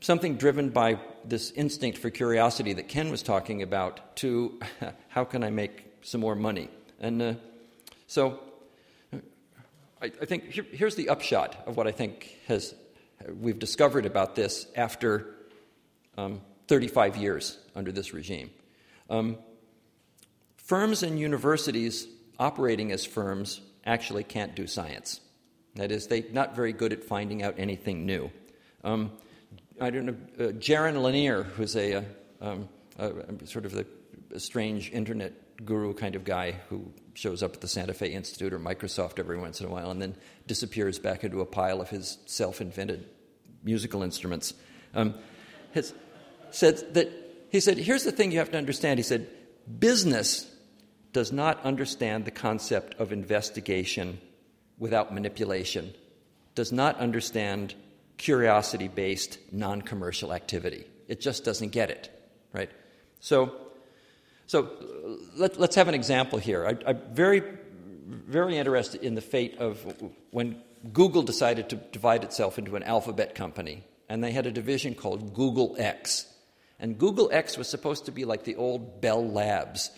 [0.00, 4.58] something driven by this instinct for curiosity that Ken was talking about to
[5.08, 6.68] how can I make some more money?
[7.00, 7.34] And uh,
[8.06, 8.40] so
[10.00, 12.74] I, I think here, here's the upshot of what I think has
[13.40, 15.34] we've discovered about this after
[16.18, 18.50] um, 35 years under this regime.
[19.08, 19.38] Um,
[20.56, 22.06] firms and universities
[22.38, 25.20] operating as firms actually can't do science.
[25.74, 28.30] That is, they're not very good at finding out anything new.
[28.84, 29.12] Um,
[29.80, 32.02] I don't know, uh, Jaron Lanier, who's a, uh,
[32.40, 32.68] um,
[32.98, 33.86] a, sort of a,
[34.34, 35.32] a, strange internet
[35.64, 39.38] guru kind of guy who shows up at the Santa Fe Institute or Microsoft every
[39.38, 40.14] once in a while and then
[40.46, 43.08] disappears back into a pile of his self invented
[43.64, 44.54] musical instruments,
[44.94, 45.14] um,
[45.72, 45.94] has,
[46.50, 47.10] said that
[47.50, 48.98] he said, here's the thing you have to understand.
[48.98, 49.28] He said,
[49.78, 50.50] business
[51.12, 54.18] does not understand the concept of investigation
[54.78, 55.94] without manipulation,
[56.54, 57.74] does not understand
[58.16, 60.86] curiosity based non commercial activity.
[61.08, 62.10] It just doesn't get it,
[62.52, 62.70] right?
[63.20, 63.52] So,
[64.46, 64.70] so
[65.36, 66.66] let, us have an example here.
[66.66, 67.42] I, I'm very,
[68.06, 69.84] very interested in the fate of
[70.30, 74.94] when Google decided to divide itself into an alphabet company, and they had a division
[74.94, 76.26] called Google X.
[76.80, 79.90] And Google X was supposed to be like the old Bell Labs.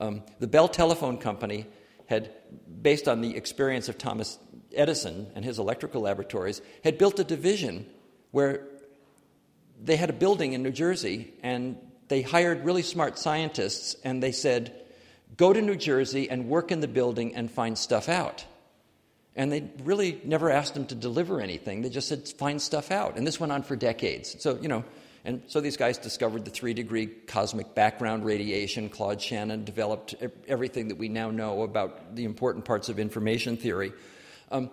[0.00, 1.66] Um, the Bell Telephone Company
[2.06, 2.30] had,
[2.82, 4.38] based on the experience of Thomas
[4.74, 7.86] Edison and his electrical laboratories, had built a division
[8.30, 8.66] where
[9.82, 11.76] they had a building in New Jersey and
[12.08, 14.74] they hired really smart scientists and they said,
[15.36, 18.44] go to New Jersey and work in the building and find stuff out.
[19.36, 21.82] And they really never asked them to deliver anything.
[21.82, 23.16] They just said, find stuff out.
[23.16, 24.36] And this went on for decades.
[24.42, 24.84] So, you know,
[25.24, 28.88] and so these guys discovered the three degree cosmic background radiation.
[28.88, 30.14] Claude Shannon developed
[30.46, 33.92] everything that we now know about the important parts of information theory.
[34.50, 34.70] Um,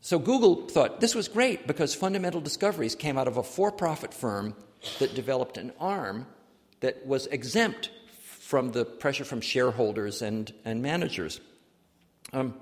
[0.00, 4.14] so Google thought this was great because fundamental discoveries came out of a for profit
[4.14, 4.54] firm
[4.98, 6.26] that developed an arm
[6.80, 11.40] that was exempt from the pressure from shareholders and, and managers.
[12.32, 12.54] Um,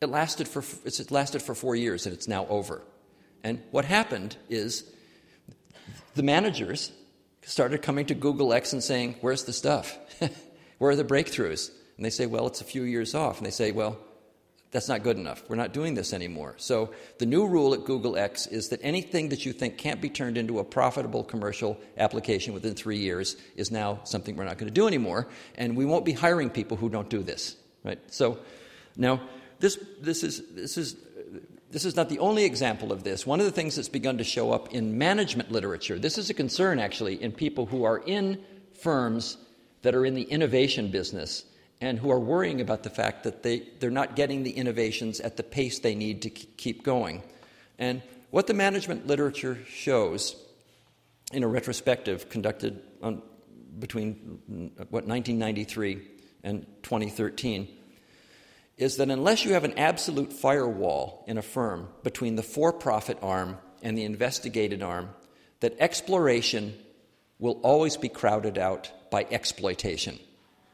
[0.00, 2.82] it, lasted for, it lasted for four years and it's now over.
[3.42, 4.84] And what happened is
[6.14, 6.92] the managers
[7.42, 9.98] started coming to Google X and saying, Where's the stuff?
[10.78, 11.70] Where are the breakthroughs?
[11.96, 13.38] And they say, Well, it's a few years off.
[13.38, 13.98] And they say, Well,
[14.70, 15.42] That's not good enough.
[15.48, 16.54] We're not doing this anymore.
[16.56, 20.08] So the new rule at Google X is that anything that you think can't be
[20.08, 24.68] turned into a profitable commercial application within three years is now something we're not going
[24.68, 27.56] to do anymore, and we won't be hiring people who don't do this.
[27.84, 27.98] Right?
[28.12, 28.38] So
[28.96, 29.20] now
[29.58, 30.96] this this is this is
[31.72, 33.26] this is not the only example of this.
[33.26, 36.34] One of the things that's begun to show up in management literature, this is a
[36.34, 39.38] concern actually in people who are in firms
[39.80, 41.44] that are in the innovation business
[41.80, 45.38] and who are worrying about the fact that they, they're not getting the innovations at
[45.38, 47.22] the pace they need to keep going.
[47.78, 50.36] And what the management literature shows
[51.32, 53.22] in a retrospective conducted on,
[53.78, 56.02] between what 1993
[56.44, 57.68] and 2013
[58.76, 63.58] is that unless you have an absolute firewall in a firm between the for-profit arm
[63.82, 65.10] and the investigated arm
[65.60, 66.74] that exploration
[67.38, 70.18] will always be crowded out by exploitation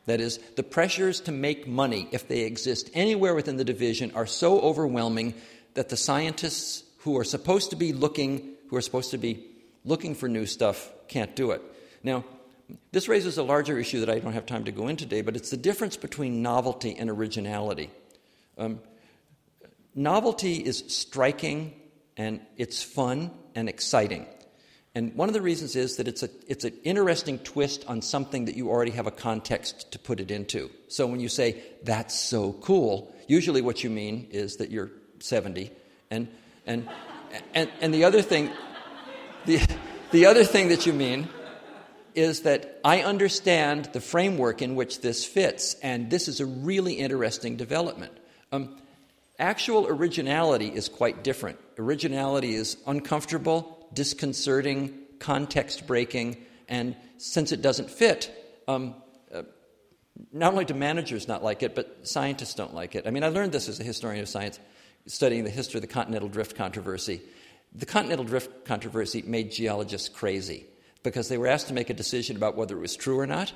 [0.09, 4.25] that is, the pressures to make money, if they exist anywhere within the division, are
[4.25, 5.35] so overwhelming
[5.75, 9.45] that the scientists who are supposed to be looking, who are supposed to be
[9.85, 11.61] looking for new stuff, can't do it.
[12.03, 12.25] Now,
[12.93, 15.37] this raises a larger issue that I don't have time to go into today, but
[15.37, 17.91] it's the difference between novelty and originality.
[18.59, 18.81] Um,
[19.95, 21.75] novelty is striking
[22.17, 24.27] and it's fun and exciting.
[24.95, 28.47] And one of the reasons is that it's, a, it's an interesting twist on something
[28.47, 30.71] that you already have a context to put it into.
[30.89, 35.71] So when you say, that's so cool, usually what you mean is that you're 70.
[36.11, 36.29] And,
[36.67, 36.89] and,
[37.55, 38.51] and, and the other thing,
[39.47, 39.61] the,
[40.11, 41.29] the other thing that you mean
[42.15, 46.95] is that I understand the framework in which this fits, and this is a really
[46.95, 48.13] interesting development.
[48.53, 48.77] Um,
[49.39, 51.59] actual originality is quite different.
[51.79, 56.37] Originality is uncomfortable, disconcerting, context breaking,
[56.69, 58.31] and since it doesn't fit,
[58.69, 58.95] um,
[59.35, 59.43] uh,
[60.33, 63.07] not only do managers not like it, but scientists don't like it.
[63.07, 64.59] I mean, I learned this as a historian of science,
[65.07, 67.23] studying the history of the continental drift controversy.
[67.75, 70.67] The continental drift controversy made geologists crazy
[71.03, 73.53] because they were asked to make a decision about whether it was true or not.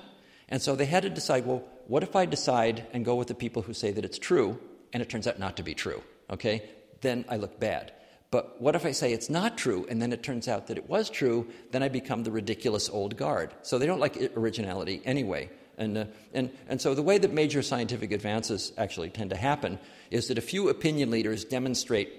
[0.48, 3.34] And so they had to decide well, what if I decide and go with the
[3.34, 4.58] people who say that it's true,
[4.92, 6.02] and it turns out not to be true?
[6.30, 6.62] Okay?
[7.00, 7.92] Then I look bad.
[8.30, 10.88] But what if I say it's not true and then it turns out that it
[10.88, 11.46] was true?
[11.70, 13.52] Then I become the ridiculous old guard.
[13.60, 15.50] So they don't like originality anyway.
[15.76, 19.78] And, uh, and, and so the way that major scientific advances actually tend to happen
[20.10, 22.10] is that a few opinion leaders demonstrate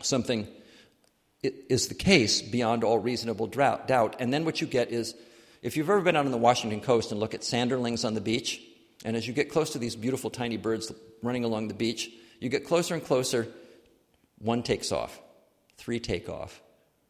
[0.00, 0.48] something
[1.68, 4.16] is the case beyond all reasonable doubt.
[4.20, 5.14] And then what you get is
[5.62, 8.20] if you've ever been out on the Washington coast and look at sanderlings on the
[8.20, 8.60] beach,
[9.04, 12.48] and as you get close to these beautiful tiny birds running along the beach, you
[12.48, 13.48] get closer and closer,
[14.38, 15.20] one takes off
[15.76, 16.60] three take off,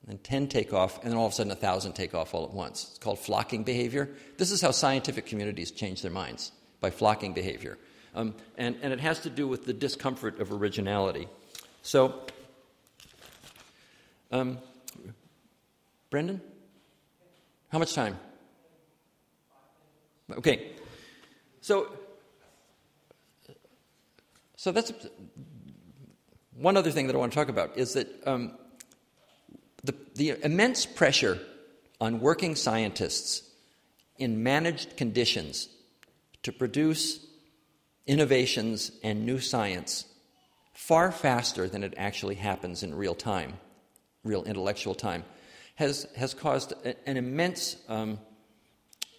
[0.08, 2.44] and 10 take off, and then all of a sudden a 1,000 take off all
[2.44, 2.88] at once.
[2.90, 4.10] It's called flocking behavior.
[4.38, 7.78] This is how scientific communities change their minds by flocking behavior.
[8.14, 11.28] Um, and, and it has to do with the discomfort of originality.
[11.82, 12.22] So,
[14.30, 14.58] um,
[16.10, 16.40] Brendan?
[17.68, 18.18] How much time?
[20.30, 20.72] Okay.
[21.60, 21.88] So,
[24.56, 24.92] so that's
[26.56, 28.52] one other thing that I want to talk about is that um,
[29.84, 31.38] the, the immense pressure
[32.00, 33.42] on working scientists
[34.18, 35.68] in managed conditions
[36.42, 37.24] to produce
[38.06, 40.06] innovations and new science
[40.72, 43.54] far faster than it actually happens in real time,
[44.26, 45.24] real intellectual time,
[45.76, 48.18] has, has caused a, an immense um,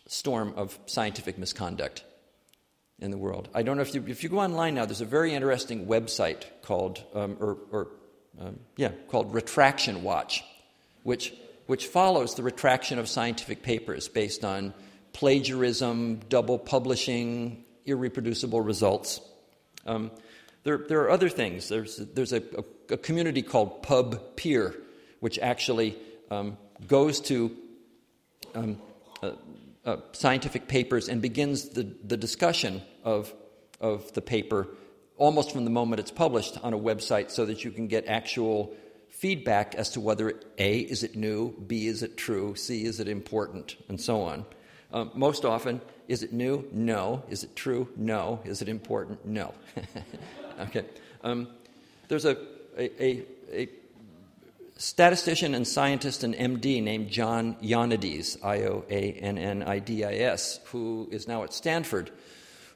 [0.07, 2.03] storm of scientific misconduct
[2.99, 3.49] in the world.
[3.53, 6.43] I don't know if you, if you go online now, there's a very interesting website
[6.63, 7.87] called, um, or, or
[8.39, 10.43] um, yeah, called Retraction Watch,
[11.03, 11.33] which,
[11.67, 14.73] which follows the retraction of scientific papers based on
[15.13, 19.21] plagiarism, double publishing, irreproducible results.
[19.85, 20.11] Um,
[20.63, 21.69] there, there are other things.
[21.69, 24.75] There's, there's a, a, a community called PubPeer,
[25.19, 25.97] which actually
[26.31, 27.55] um, goes to
[28.55, 28.81] um,
[29.21, 29.31] uh,
[29.85, 33.33] uh, scientific papers and begins the, the discussion of,
[33.79, 34.67] of the paper
[35.17, 38.73] almost from the moment it's published on a website so that you can get actual
[39.09, 43.07] feedback as to whether A, is it new, B, is it true, C, is it
[43.07, 44.45] important, and so on.
[44.93, 46.67] Um, most often, is it new?
[46.71, 47.23] No.
[47.29, 47.89] Is it true?
[47.97, 48.39] No.
[48.45, 49.25] Is it important?
[49.25, 49.53] No.
[50.59, 50.85] okay.
[51.23, 51.49] Um,
[52.07, 52.37] there's a,
[52.77, 53.69] a, a, a
[54.77, 60.03] statistician and scientist and MD named John Ioannidis, I O A N N I D
[60.03, 62.11] I S, who is now at Stanford,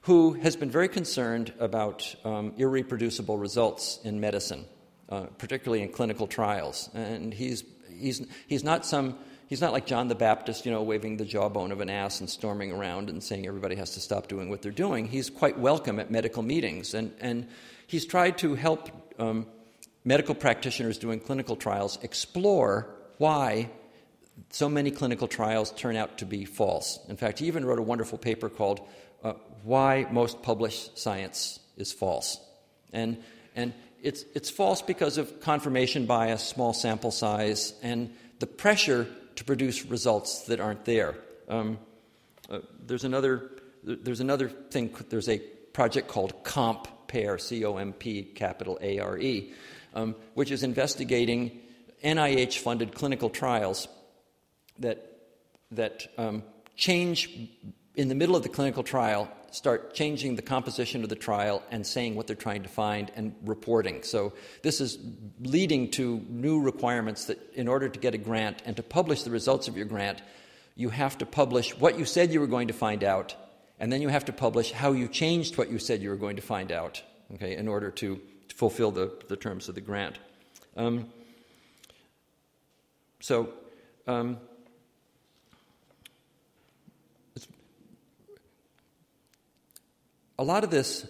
[0.01, 4.65] who has been very concerned about um, irreproducible results in medicine,
[5.09, 6.89] uh, particularly in clinical trials.
[6.93, 9.17] And he's, he's, he's not some
[9.51, 12.29] he's not like John the Baptist, you know, waving the jawbone of an ass and
[12.29, 15.05] storming around and saying everybody has to stop doing what they're doing.
[15.05, 17.49] He's quite welcome at medical meetings, and, and
[17.85, 18.89] he's tried to help
[19.19, 19.45] um,
[20.03, 22.87] medical practitioners doing clinical trials explore
[23.17, 23.69] why
[24.49, 26.99] so many clinical trials turn out to be false.
[27.07, 28.81] In fact, he even wrote a wonderful paper called
[29.23, 29.33] uh,
[29.63, 32.39] Why Most Published Science is False.
[32.91, 33.17] And,
[33.55, 39.43] and it's, it's false because of confirmation bias, small sample size, and the pressure to
[39.43, 41.15] produce results that aren't there.
[41.47, 41.77] Um,
[42.49, 43.51] uh, there's another
[43.83, 44.93] there's another thing.
[45.09, 45.39] There's a
[45.73, 49.53] project called COMP-ARE, C-O-M-P, capital A-R-E,
[49.93, 51.59] um, which is investigating
[52.03, 53.87] NIH-funded clinical trials
[54.79, 55.07] that
[55.71, 56.43] that um,
[56.75, 57.29] change
[57.95, 61.85] in the middle of the clinical trial start changing the composition of the trial and
[61.85, 64.01] saying what they're trying to find and reporting.
[64.03, 64.33] So,
[64.63, 64.97] this is
[65.41, 69.31] leading to new requirements that in order to get a grant and to publish the
[69.31, 70.21] results of your grant,
[70.75, 73.35] you have to publish what you said you were going to find out,
[73.79, 76.37] and then you have to publish how you changed what you said you were going
[76.37, 78.21] to find out, okay, in order to
[78.61, 80.19] fulfill the, the terms of the grant.
[80.77, 81.09] Um,
[83.19, 83.49] so,
[84.05, 84.37] um,
[90.37, 91.07] a lot of this,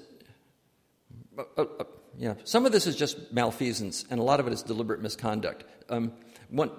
[1.38, 1.84] uh, uh, uh,
[2.18, 5.66] yeah, some of this is just malfeasance, and a lot of it is deliberate misconduct.
[5.90, 6.14] Um,
[6.52, 6.72] one,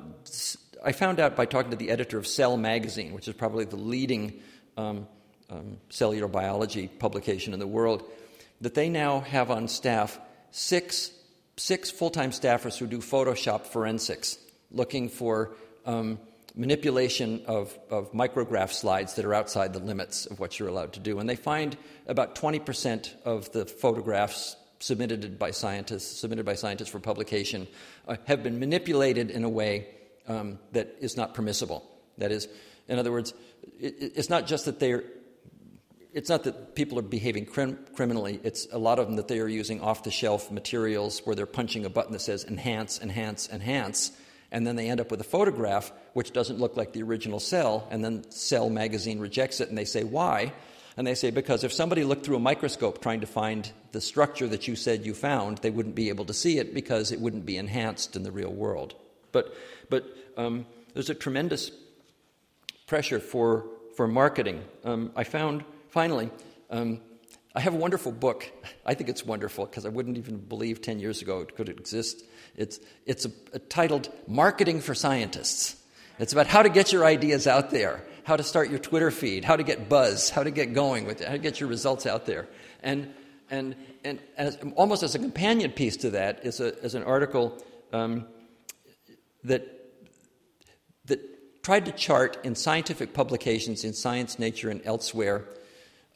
[0.82, 3.76] I found out by talking to the editor of Cell magazine, which is probably the
[3.76, 4.40] leading
[4.78, 5.06] um,
[5.50, 8.04] um, cellular biology publication in the world,
[8.62, 10.18] that they now have on staff
[10.52, 11.10] six,
[11.56, 14.38] six full time staffers who do Photoshop forensics,
[14.70, 16.20] looking for um,
[16.54, 21.00] manipulation of, of micrograph slides that are outside the limits of what you're allowed to
[21.00, 21.18] do.
[21.18, 21.76] And they find
[22.06, 27.66] about 20% of the photographs submitted by scientists, submitted by scientists for publication,
[28.06, 29.86] uh, have been manipulated in a way
[30.28, 31.88] um, that is not permissible.
[32.18, 32.48] That is,
[32.88, 33.32] in other words,
[33.80, 35.04] it, it's not just that they're
[36.12, 38.40] it's not that people are behaving crim- criminally.
[38.42, 41.46] It's a lot of them that they are using off the shelf materials where they're
[41.46, 44.12] punching a button that says enhance, enhance, enhance,
[44.50, 47.88] and then they end up with a photograph which doesn't look like the original cell,
[47.90, 50.52] and then Cell magazine rejects it, and they say, Why?
[50.96, 54.46] And they say, Because if somebody looked through a microscope trying to find the structure
[54.48, 57.46] that you said you found, they wouldn't be able to see it because it wouldn't
[57.46, 58.94] be enhanced in the real world.
[59.32, 59.56] But,
[59.88, 60.04] but
[60.36, 61.70] um, there's a tremendous
[62.86, 63.64] pressure for,
[63.96, 64.62] for marketing.
[64.84, 66.30] Um, I found, finally,
[66.70, 67.00] um,
[67.54, 68.50] I have a wonderful book.
[68.86, 72.24] I think it's wonderful because I wouldn't even believe 10 years ago it could exist.
[72.56, 75.76] It's, it's a, a titled Marketing for Scientists.
[76.18, 79.44] It's about how to get your ideas out there, how to start your Twitter feed,
[79.44, 82.06] how to get buzz, how to get going with it, how to get your results
[82.06, 82.48] out there.
[82.82, 83.12] And,
[83.50, 87.62] and, and as, almost as a companion piece to that is, a, is an article
[87.92, 88.26] um,
[89.44, 89.66] that,
[91.06, 95.46] that tried to chart in scientific publications in Science, Nature, and elsewhere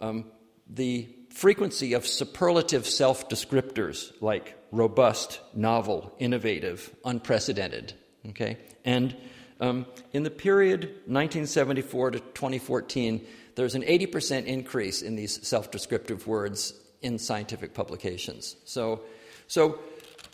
[0.01, 0.27] um,
[0.69, 7.93] the frequency of superlative self descriptors like robust, novel, innovative, unprecedented.
[8.31, 8.59] Okay?
[8.85, 9.15] And
[9.61, 16.27] um, in the period 1974 to 2014, there's an 80% increase in these self descriptive
[16.27, 18.57] words in scientific publications.
[18.65, 19.03] So,
[19.47, 19.79] so,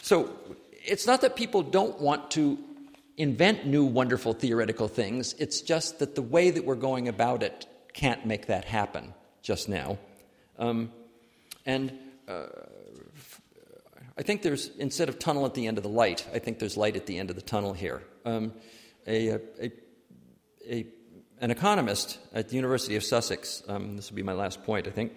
[0.00, 0.36] so
[0.72, 2.58] it's not that people don't want to
[3.16, 7.66] invent new, wonderful theoretical things, it's just that the way that we're going about it
[7.92, 9.12] can't make that happen
[9.42, 9.98] just now.
[10.58, 10.90] Um,
[11.66, 11.92] and
[12.28, 12.46] uh,
[14.16, 16.76] I think there's, instead of tunnel at the end of the light, I think there's
[16.76, 18.02] light at the end of the tunnel here.
[18.24, 18.52] Um,
[19.06, 19.72] a, a,
[20.68, 20.86] a,
[21.40, 24.90] an economist at the University of Sussex, um, this will be my last point, I
[24.90, 25.12] think,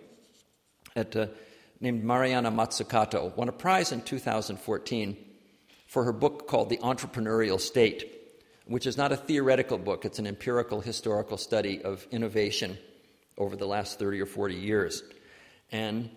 [0.95, 1.27] at, uh,
[1.79, 5.17] named Mariana Mazzucato, won a prize in 2014
[5.87, 8.11] for her book called The Entrepreneurial State,
[8.65, 12.77] which is not a theoretical book, it's an empirical historical study of innovation
[13.37, 15.03] over the last 30 or 40 years.
[15.71, 16.09] And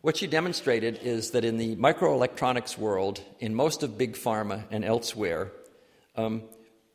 [0.00, 4.84] what she demonstrated is that in the microelectronics world, in most of big pharma and
[4.84, 5.50] elsewhere,
[6.16, 6.42] um,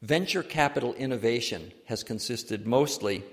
[0.01, 3.23] venture capital innovation has consisted mostly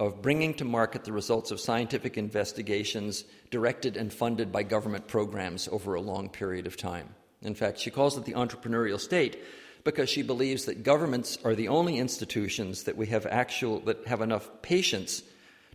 [0.00, 5.68] of bringing to market the results of scientific investigations directed and funded by government programs
[5.68, 7.08] over a long period of time.
[7.42, 9.42] In fact, she calls it the entrepreneurial state
[9.84, 14.20] because she believes that governments are the only institutions that we have actual that have
[14.20, 15.22] enough patience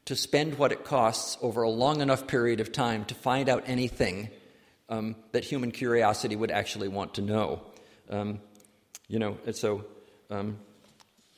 [0.06, 3.64] to spend what it costs over a long enough period of time to find out
[3.68, 4.30] anything
[4.90, 7.62] um, that human curiosity would actually want to know.
[8.10, 8.40] Um,
[9.08, 9.86] you know, so,
[10.30, 10.60] um,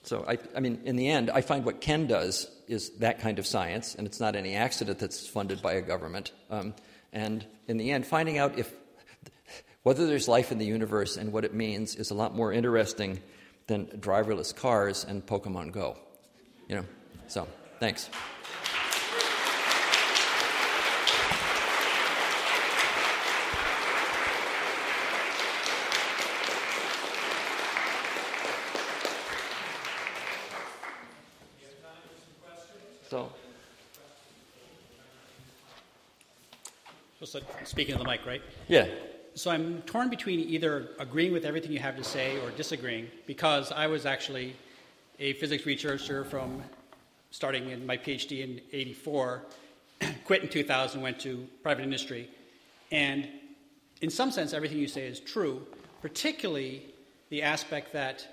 [0.04, 3.38] so I, I mean, in the end, I find what Ken does is that kind
[3.38, 6.32] of science, and it's not any accident that's funded by a government.
[6.50, 6.74] Um,
[7.14, 8.74] and in the end, finding out if
[9.84, 13.22] whether there's life in the universe and what it means is a lot more interesting
[13.68, 15.96] than driverless cars and Pokemon Go.
[16.68, 16.86] You know,
[17.28, 17.48] so
[17.80, 18.10] thanks.
[33.10, 33.32] So,
[37.26, 38.42] So, speaking of the mic, right?
[38.68, 38.88] yeah.
[39.38, 43.70] So I'm torn between either agreeing with everything you have to say or disagreeing because
[43.74, 44.56] I was actually
[45.20, 46.64] a physics researcher from
[47.32, 49.44] starting in my PhD in 84,
[50.24, 52.30] quit in 2000, went to private industry.
[52.94, 53.28] And
[54.00, 55.68] in some sense, everything you say is true,
[56.02, 56.94] particularly
[57.30, 58.26] the aspect that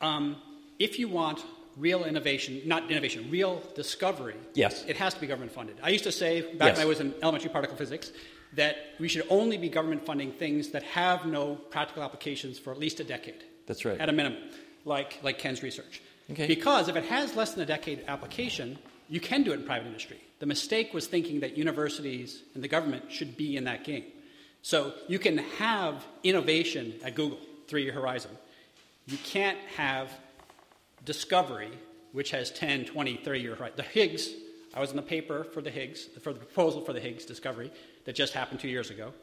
[0.00, 0.36] um,
[0.78, 1.44] if you want
[1.76, 4.84] real innovation, not innovation, real discovery, Yes.
[4.88, 5.76] it has to be government funded.
[5.82, 6.76] I used to say, back Yes.
[6.78, 8.12] when I was in elementary particle physics,
[8.54, 12.78] that we should only be government funding things that have no practical applications for at
[12.78, 13.44] least a decade.
[13.66, 13.98] That's right.
[14.00, 14.38] At a minimum,
[14.84, 16.00] like, like Ken's research.
[16.30, 16.46] Okay.
[16.46, 19.86] Because if it has less than a decade application, you can do it in private
[19.86, 20.18] industry.
[20.38, 24.04] The mistake was thinking that universities and the government should be in that game.
[24.62, 28.30] So you can have innovation at Google, three year horizon.
[29.06, 30.10] You can't have
[31.06, 31.70] discovery,
[32.12, 33.76] which has 10, 20, 30 year horizon.
[33.76, 34.28] The Higgs,
[34.74, 37.72] I was in the paper for the Higgs, for the proposal for the Higgs discovery
[38.04, 39.14] that just happened two years ago.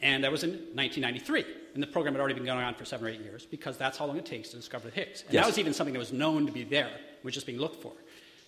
[0.00, 1.44] And that was in 1993.
[1.74, 3.96] And the program had already been going on for seven or eight years because that's
[3.98, 5.22] how long it takes to discover the Higgs.
[5.22, 5.42] And Yes.
[5.44, 6.90] that was even something that was known to be there,
[7.22, 7.92] was just being looked for.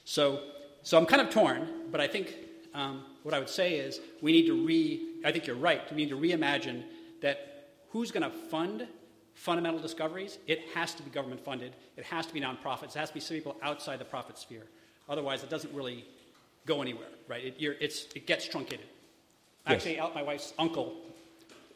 [0.05, 0.41] So,
[0.83, 2.35] so I'm kind of torn, but I think
[2.75, 5.97] um, what I would say is we need to re, I think you're right, we
[5.97, 6.83] need to reimagine
[7.23, 8.87] that who's going to fund
[9.35, 10.39] fundamental discoveries?
[10.47, 13.21] It has to be government funded, it has to be nonprofits, it has to be
[13.21, 14.67] people outside the profit sphere.
[15.09, 16.05] Otherwise, it doesn't really
[16.67, 17.45] go anywhere, right?
[17.45, 18.87] It, you're, it's, it gets truncated.
[19.67, 19.77] Yes.
[19.77, 20.95] Actually, out my wife's uncle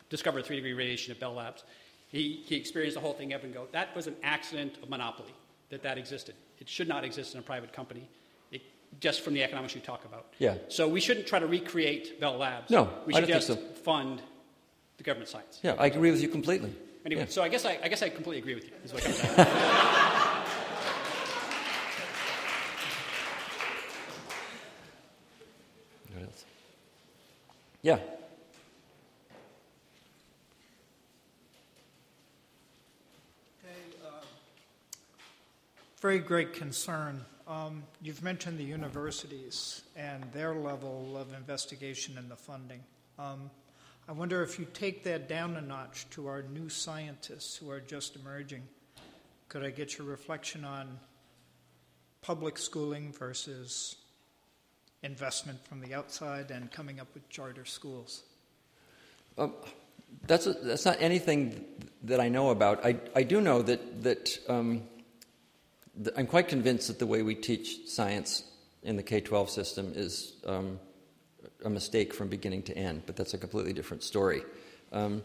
[0.08, 1.64] discovered three degree radiation at Bell Labs.
[2.08, 5.34] He, he experienced the whole thing up and go, that was an accident of monopoly
[5.68, 6.34] that that existed.
[6.58, 8.08] It should not exist in a private company,
[8.50, 8.62] it,
[9.00, 10.32] just from the economics you talk about.
[10.38, 10.54] Yeah.
[10.68, 12.70] So we shouldn't try to recreate Bell Labs.
[12.70, 13.82] No, we I should don't think just so.
[13.82, 14.22] fund
[14.96, 15.60] the government science.
[15.62, 16.74] Yeah, I agree with you completely.
[17.04, 17.28] Anyway, Yeah.
[17.28, 18.72] so I guess I, I guess I completely agree with you.
[18.84, 19.48] Is what I'm saying.
[26.12, 26.44] What else?
[27.82, 27.98] Yeah.
[36.00, 37.24] Very great concern.
[37.48, 42.80] Um, you've mentioned the universities and their level of investigation and the funding.
[43.18, 43.50] Um,
[44.08, 47.78] I wonder if you take that down a notch to our new scientists who are
[47.78, 48.62] just emerging.
[49.50, 50.98] Could I get your reflection on
[52.22, 53.96] public schooling versus
[55.02, 58.22] investment from the outside and coming up with charter schools?
[59.36, 59.52] Um,
[60.26, 61.66] that's, a, that's not anything
[62.04, 62.86] that I know about.
[62.86, 64.84] I, I do know that, that, um,
[66.16, 68.42] I'm quite convinced that the way we teach science
[68.82, 70.80] in the K 12 system is um,
[71.64, 74.42] a mistake from beginning to end, but that's a completely different story.
[74.92, 75.22] Um,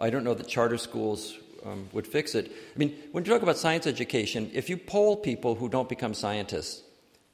[0.00, 2.50] I don't know that charter schools um, would fix it.
[2.74, 6.14] I mean, when you talk about science education, if you poll people who don't become
[6.14, 6.82] scientists,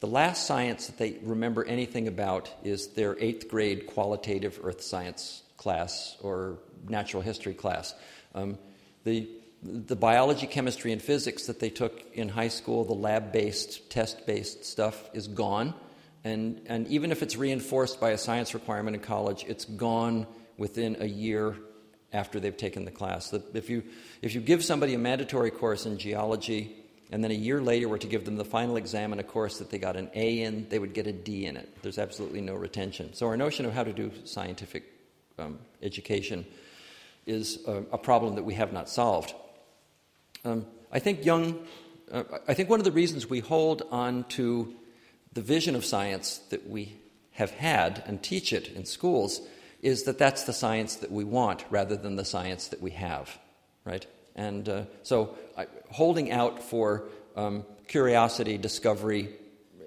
[0.00, 5.42] the last science that they remember anything about is their eighth grade qualitative earth science
[5.56, 6.58] class or
[6.88, 7.94] natural history class.
[8.34, 8.58] Um,
[9.04, 9.28] the,
[9.62, 14.24] the biology, chemistry, and physics that they took in high school, the lab based, test
[14.26, 15.74] based stuff, is gone.
[16.24, 20.96] And, and even if it's reinforced by a science requirement in college, it's gone within
[21.00, 21.56] a year
[22.12, 23.32] after they've taken the class.
[23.54, 23.84] If you,
[24.22, 26.74] if you give somebody a mandatory course in geology,
[27.10, 29.58] and then a year later were to give them the final exam in a course
[29.58, 31.82] that they got an A in, they would get a D in it.
[31.82, 33.14] There's absolutely no retention.
[33.14, 34.84] So, our notion of how to do scientific
[35.38, 36.44] um, education
[37.26, 39.34] is a, a problem that we have not solved.
[40.44, 41.58] Um, I think young,
[42.10, 44.74] uh, I think one of the reasons we hold on to
[45.38, 46.98] the vision of science that we
[47.30, 49.40] have had and teach it in schools
[49.82, 53.38] is that that's the science that we want rather than the science that we have,
[53.84, 54.04] right?
[54.34, 57.04] And uh, so I, holding out for
[57.36, 59.28] um, curiosity, discovery,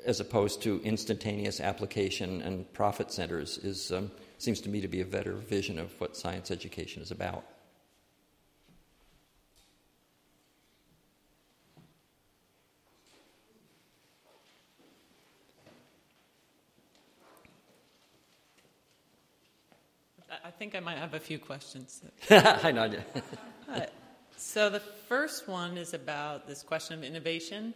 [0.05, 5.01] as opposed to instantaneous application and profit centers is, um, seems to me to be
[5.01, 7.43] a better vision of what science education is about.
[20.31, 22.03] I- I think I might have a few questions.
[22.29, 23.03] Hi, Nadia.
[23.67, 23.79] Uh,
[24.37, 27.73] So the first one is about this question of innovation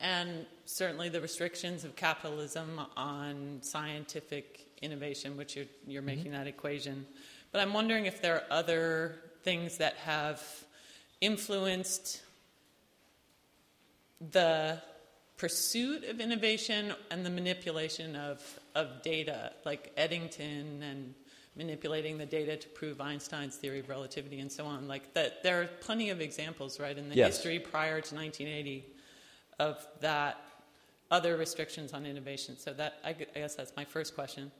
[0.00, 7.06] and certainly the restrictions of capitalism on scientific innovation, which you're, you're making that equation.
[7.52, 10.42] But I'm wondering if there are other things that have
[11.20, 12.22] influenced
[14.32, 14.82] the
[15.36, 18.42] pursuit of innovation and the manipulation of,
[18.74, 21.14] of data, like Eddington and
[21.56, 24.86] manipulating the data to prove Einstein's theory of relativity and so on.
[24.86, 27.36] Like that, there are plenty of examples, right, in the yes.
[27.36, 28.84] history prior to 1980
[29.58, 30.40] of that
[31.10, 32.58] other restrictions on innovation.
[32.58, 34.50] So that I, I guess that's my first question.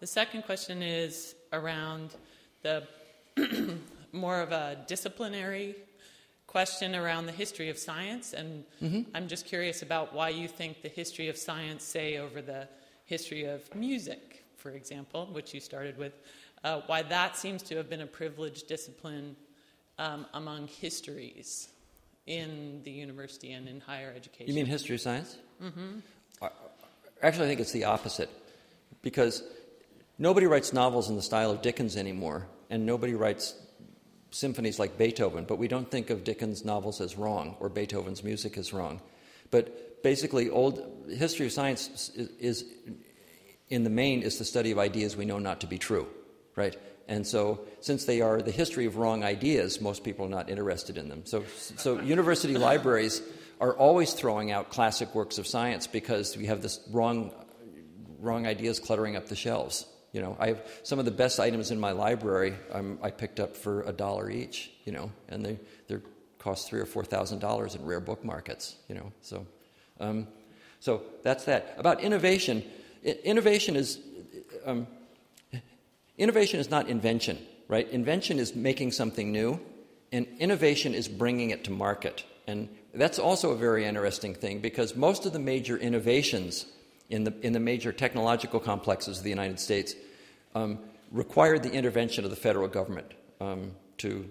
[0.00, 2.14] The second question is around
[2.62, 2.86] the
[4.12, 5.76] more of a disciplinary
[6.46, 9.02] question around the history of science, and mm-hmm.
[9.14, 12.68] I'm just curious about why you think the history of science, say, over the
[13.06, 16.12] history of music, for example, which you started with,
[16.64, 19.36] uh, why that seems to have been a privileged discipline
[19.98, 21.68] um, among histories
[22.26, 24.48] in the university and in higher education.
[24.48, 25.36] You mean history of science?
[25.62, 25.98] Mm-hmm.
[27.22, 28.30] Actually, I think it's the opposite,
[29.02, 29.42] because
[30.18, 33.54] nobody writes novels in the style of Dickens anymore, and nobody writes
[34.30, 38.58] symphonies like Beethoven, but we don't think of Dickens' novels as wrong or Beethoven's music
[38.58, 39.00] as wrong.
[39.50, 42.64] But basically, old history of science is, is
[43.68, 46.08] in the main is the study of ideas we know not to be true,
[46.56, 46.76] right?
[47.06, 50.96] And so, since they are the history of wrong ideas, most people are not interested
[50.96, 51.26] in them.
[51.26, 51.44] So,
[51.76, 53.20] so university libraries
[53.60, 57.32] are always throwing out classic works of science because we have this wrong,
[58.20, 59.86] wrong ideas cluttering up the shelves.
[60.12, 62.54] You know, I have some of the best items in my library.
[62.72, 64.70] Um, I picked up for a dollar each.
[64.84, 65.96] You know, and they they
[66.38, 68.76] cost three or four thousand dollars in rare book markets.
[68.88, 69.46] You know, so
[70.00, 70.28] um,
[70.80, 71.74] so that's that.
[71.78, 72.62] About innovation,
[73.02, 73.98] innovation is
[74.64, 74.86] um,
[76.18, 77.38] innovation is not invention,
[77.68, 77.88] right?
[77.90, 79.60] Invention is making something new,
[80.12, 82.24] and innovation is bringing it to market.
[82.46, 86.66] And that's also a very interesting thing because most of the major innovations
[87.10, 89.94] in the, in the major technological complexes of the United States
[90.54, 90.78] um,
[91.10, 94.30] required the intervention of the federal government um, to,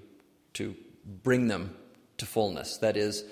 [0.53, 0.75] to
[1.23, 1.75] bring them
[2.17, 2.77] to fullness.
[2.77, 3.23] That is,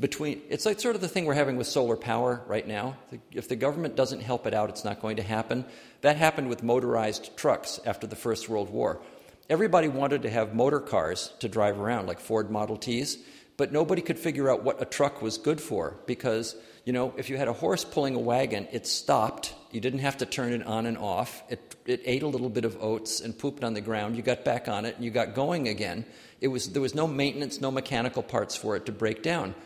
[0.00, 2.96] between it's like sort of the thing we're having with solar power right now.
[3.32, 5.64] If the government doesn't help it out, it's not going to happen.
[6.00, 9.00] That happened with motorized trucks after the First World War.
[9.48, 13.16] Everybody wanted to have motor cars to drive around, like Ford Model Ts,
[13.56, 16.56] but nobody could figure out what a truck was good for because
[16.86, 19.54] you know, if you had a horse pulling a wagon, it stopped.
[19.72, 21.42] You didn't have to turn it on and off.
[21.48, 24.16] It, it ate a little bit of oats and pooped on the ground.
[24.16, 26.06] You got back on it and you got going again.
[26.40, 29.56] It was, there was no maintenance, no mechanical parts for it to break down.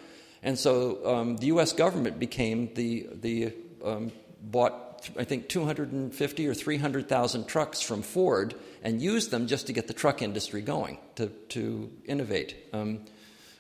[0.42, 1.72] And so um, the U.S.
[1.72, 3.52] government became the, the
[3.84, 4.12] um,
[4.42, 9.86] bought, I think, 250 or 300,000 trucks from Ford and used them just to get
[9.86, 12.56] the truck industry going, to, to innovate.
[12.72, 13.00] Um,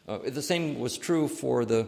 [0.08, 1.86] uh, the same was true for the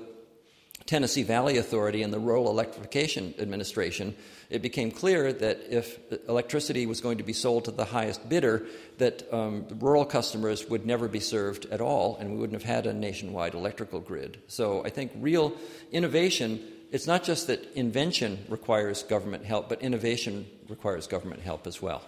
[0.87, 4.15] Tennessee Valley Authority and the Rural Electrification Administration,
[4.51, 8.67] it became clear that if electricity was going to be sold to the highest bidder,
[8.99, 12.87] that um, rural customers would never be served at all, and we wouldn't have had
[12.87, 14.41] a nationwide electrical grid.
[14.49, 15.55] So I think real
[15.91, 16.61] innovation,
[16.91, 22.03] it's not just that invention requires government help, but innovation requires government help as well.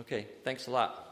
[0.00, 1.03] Okay, thanks a lot.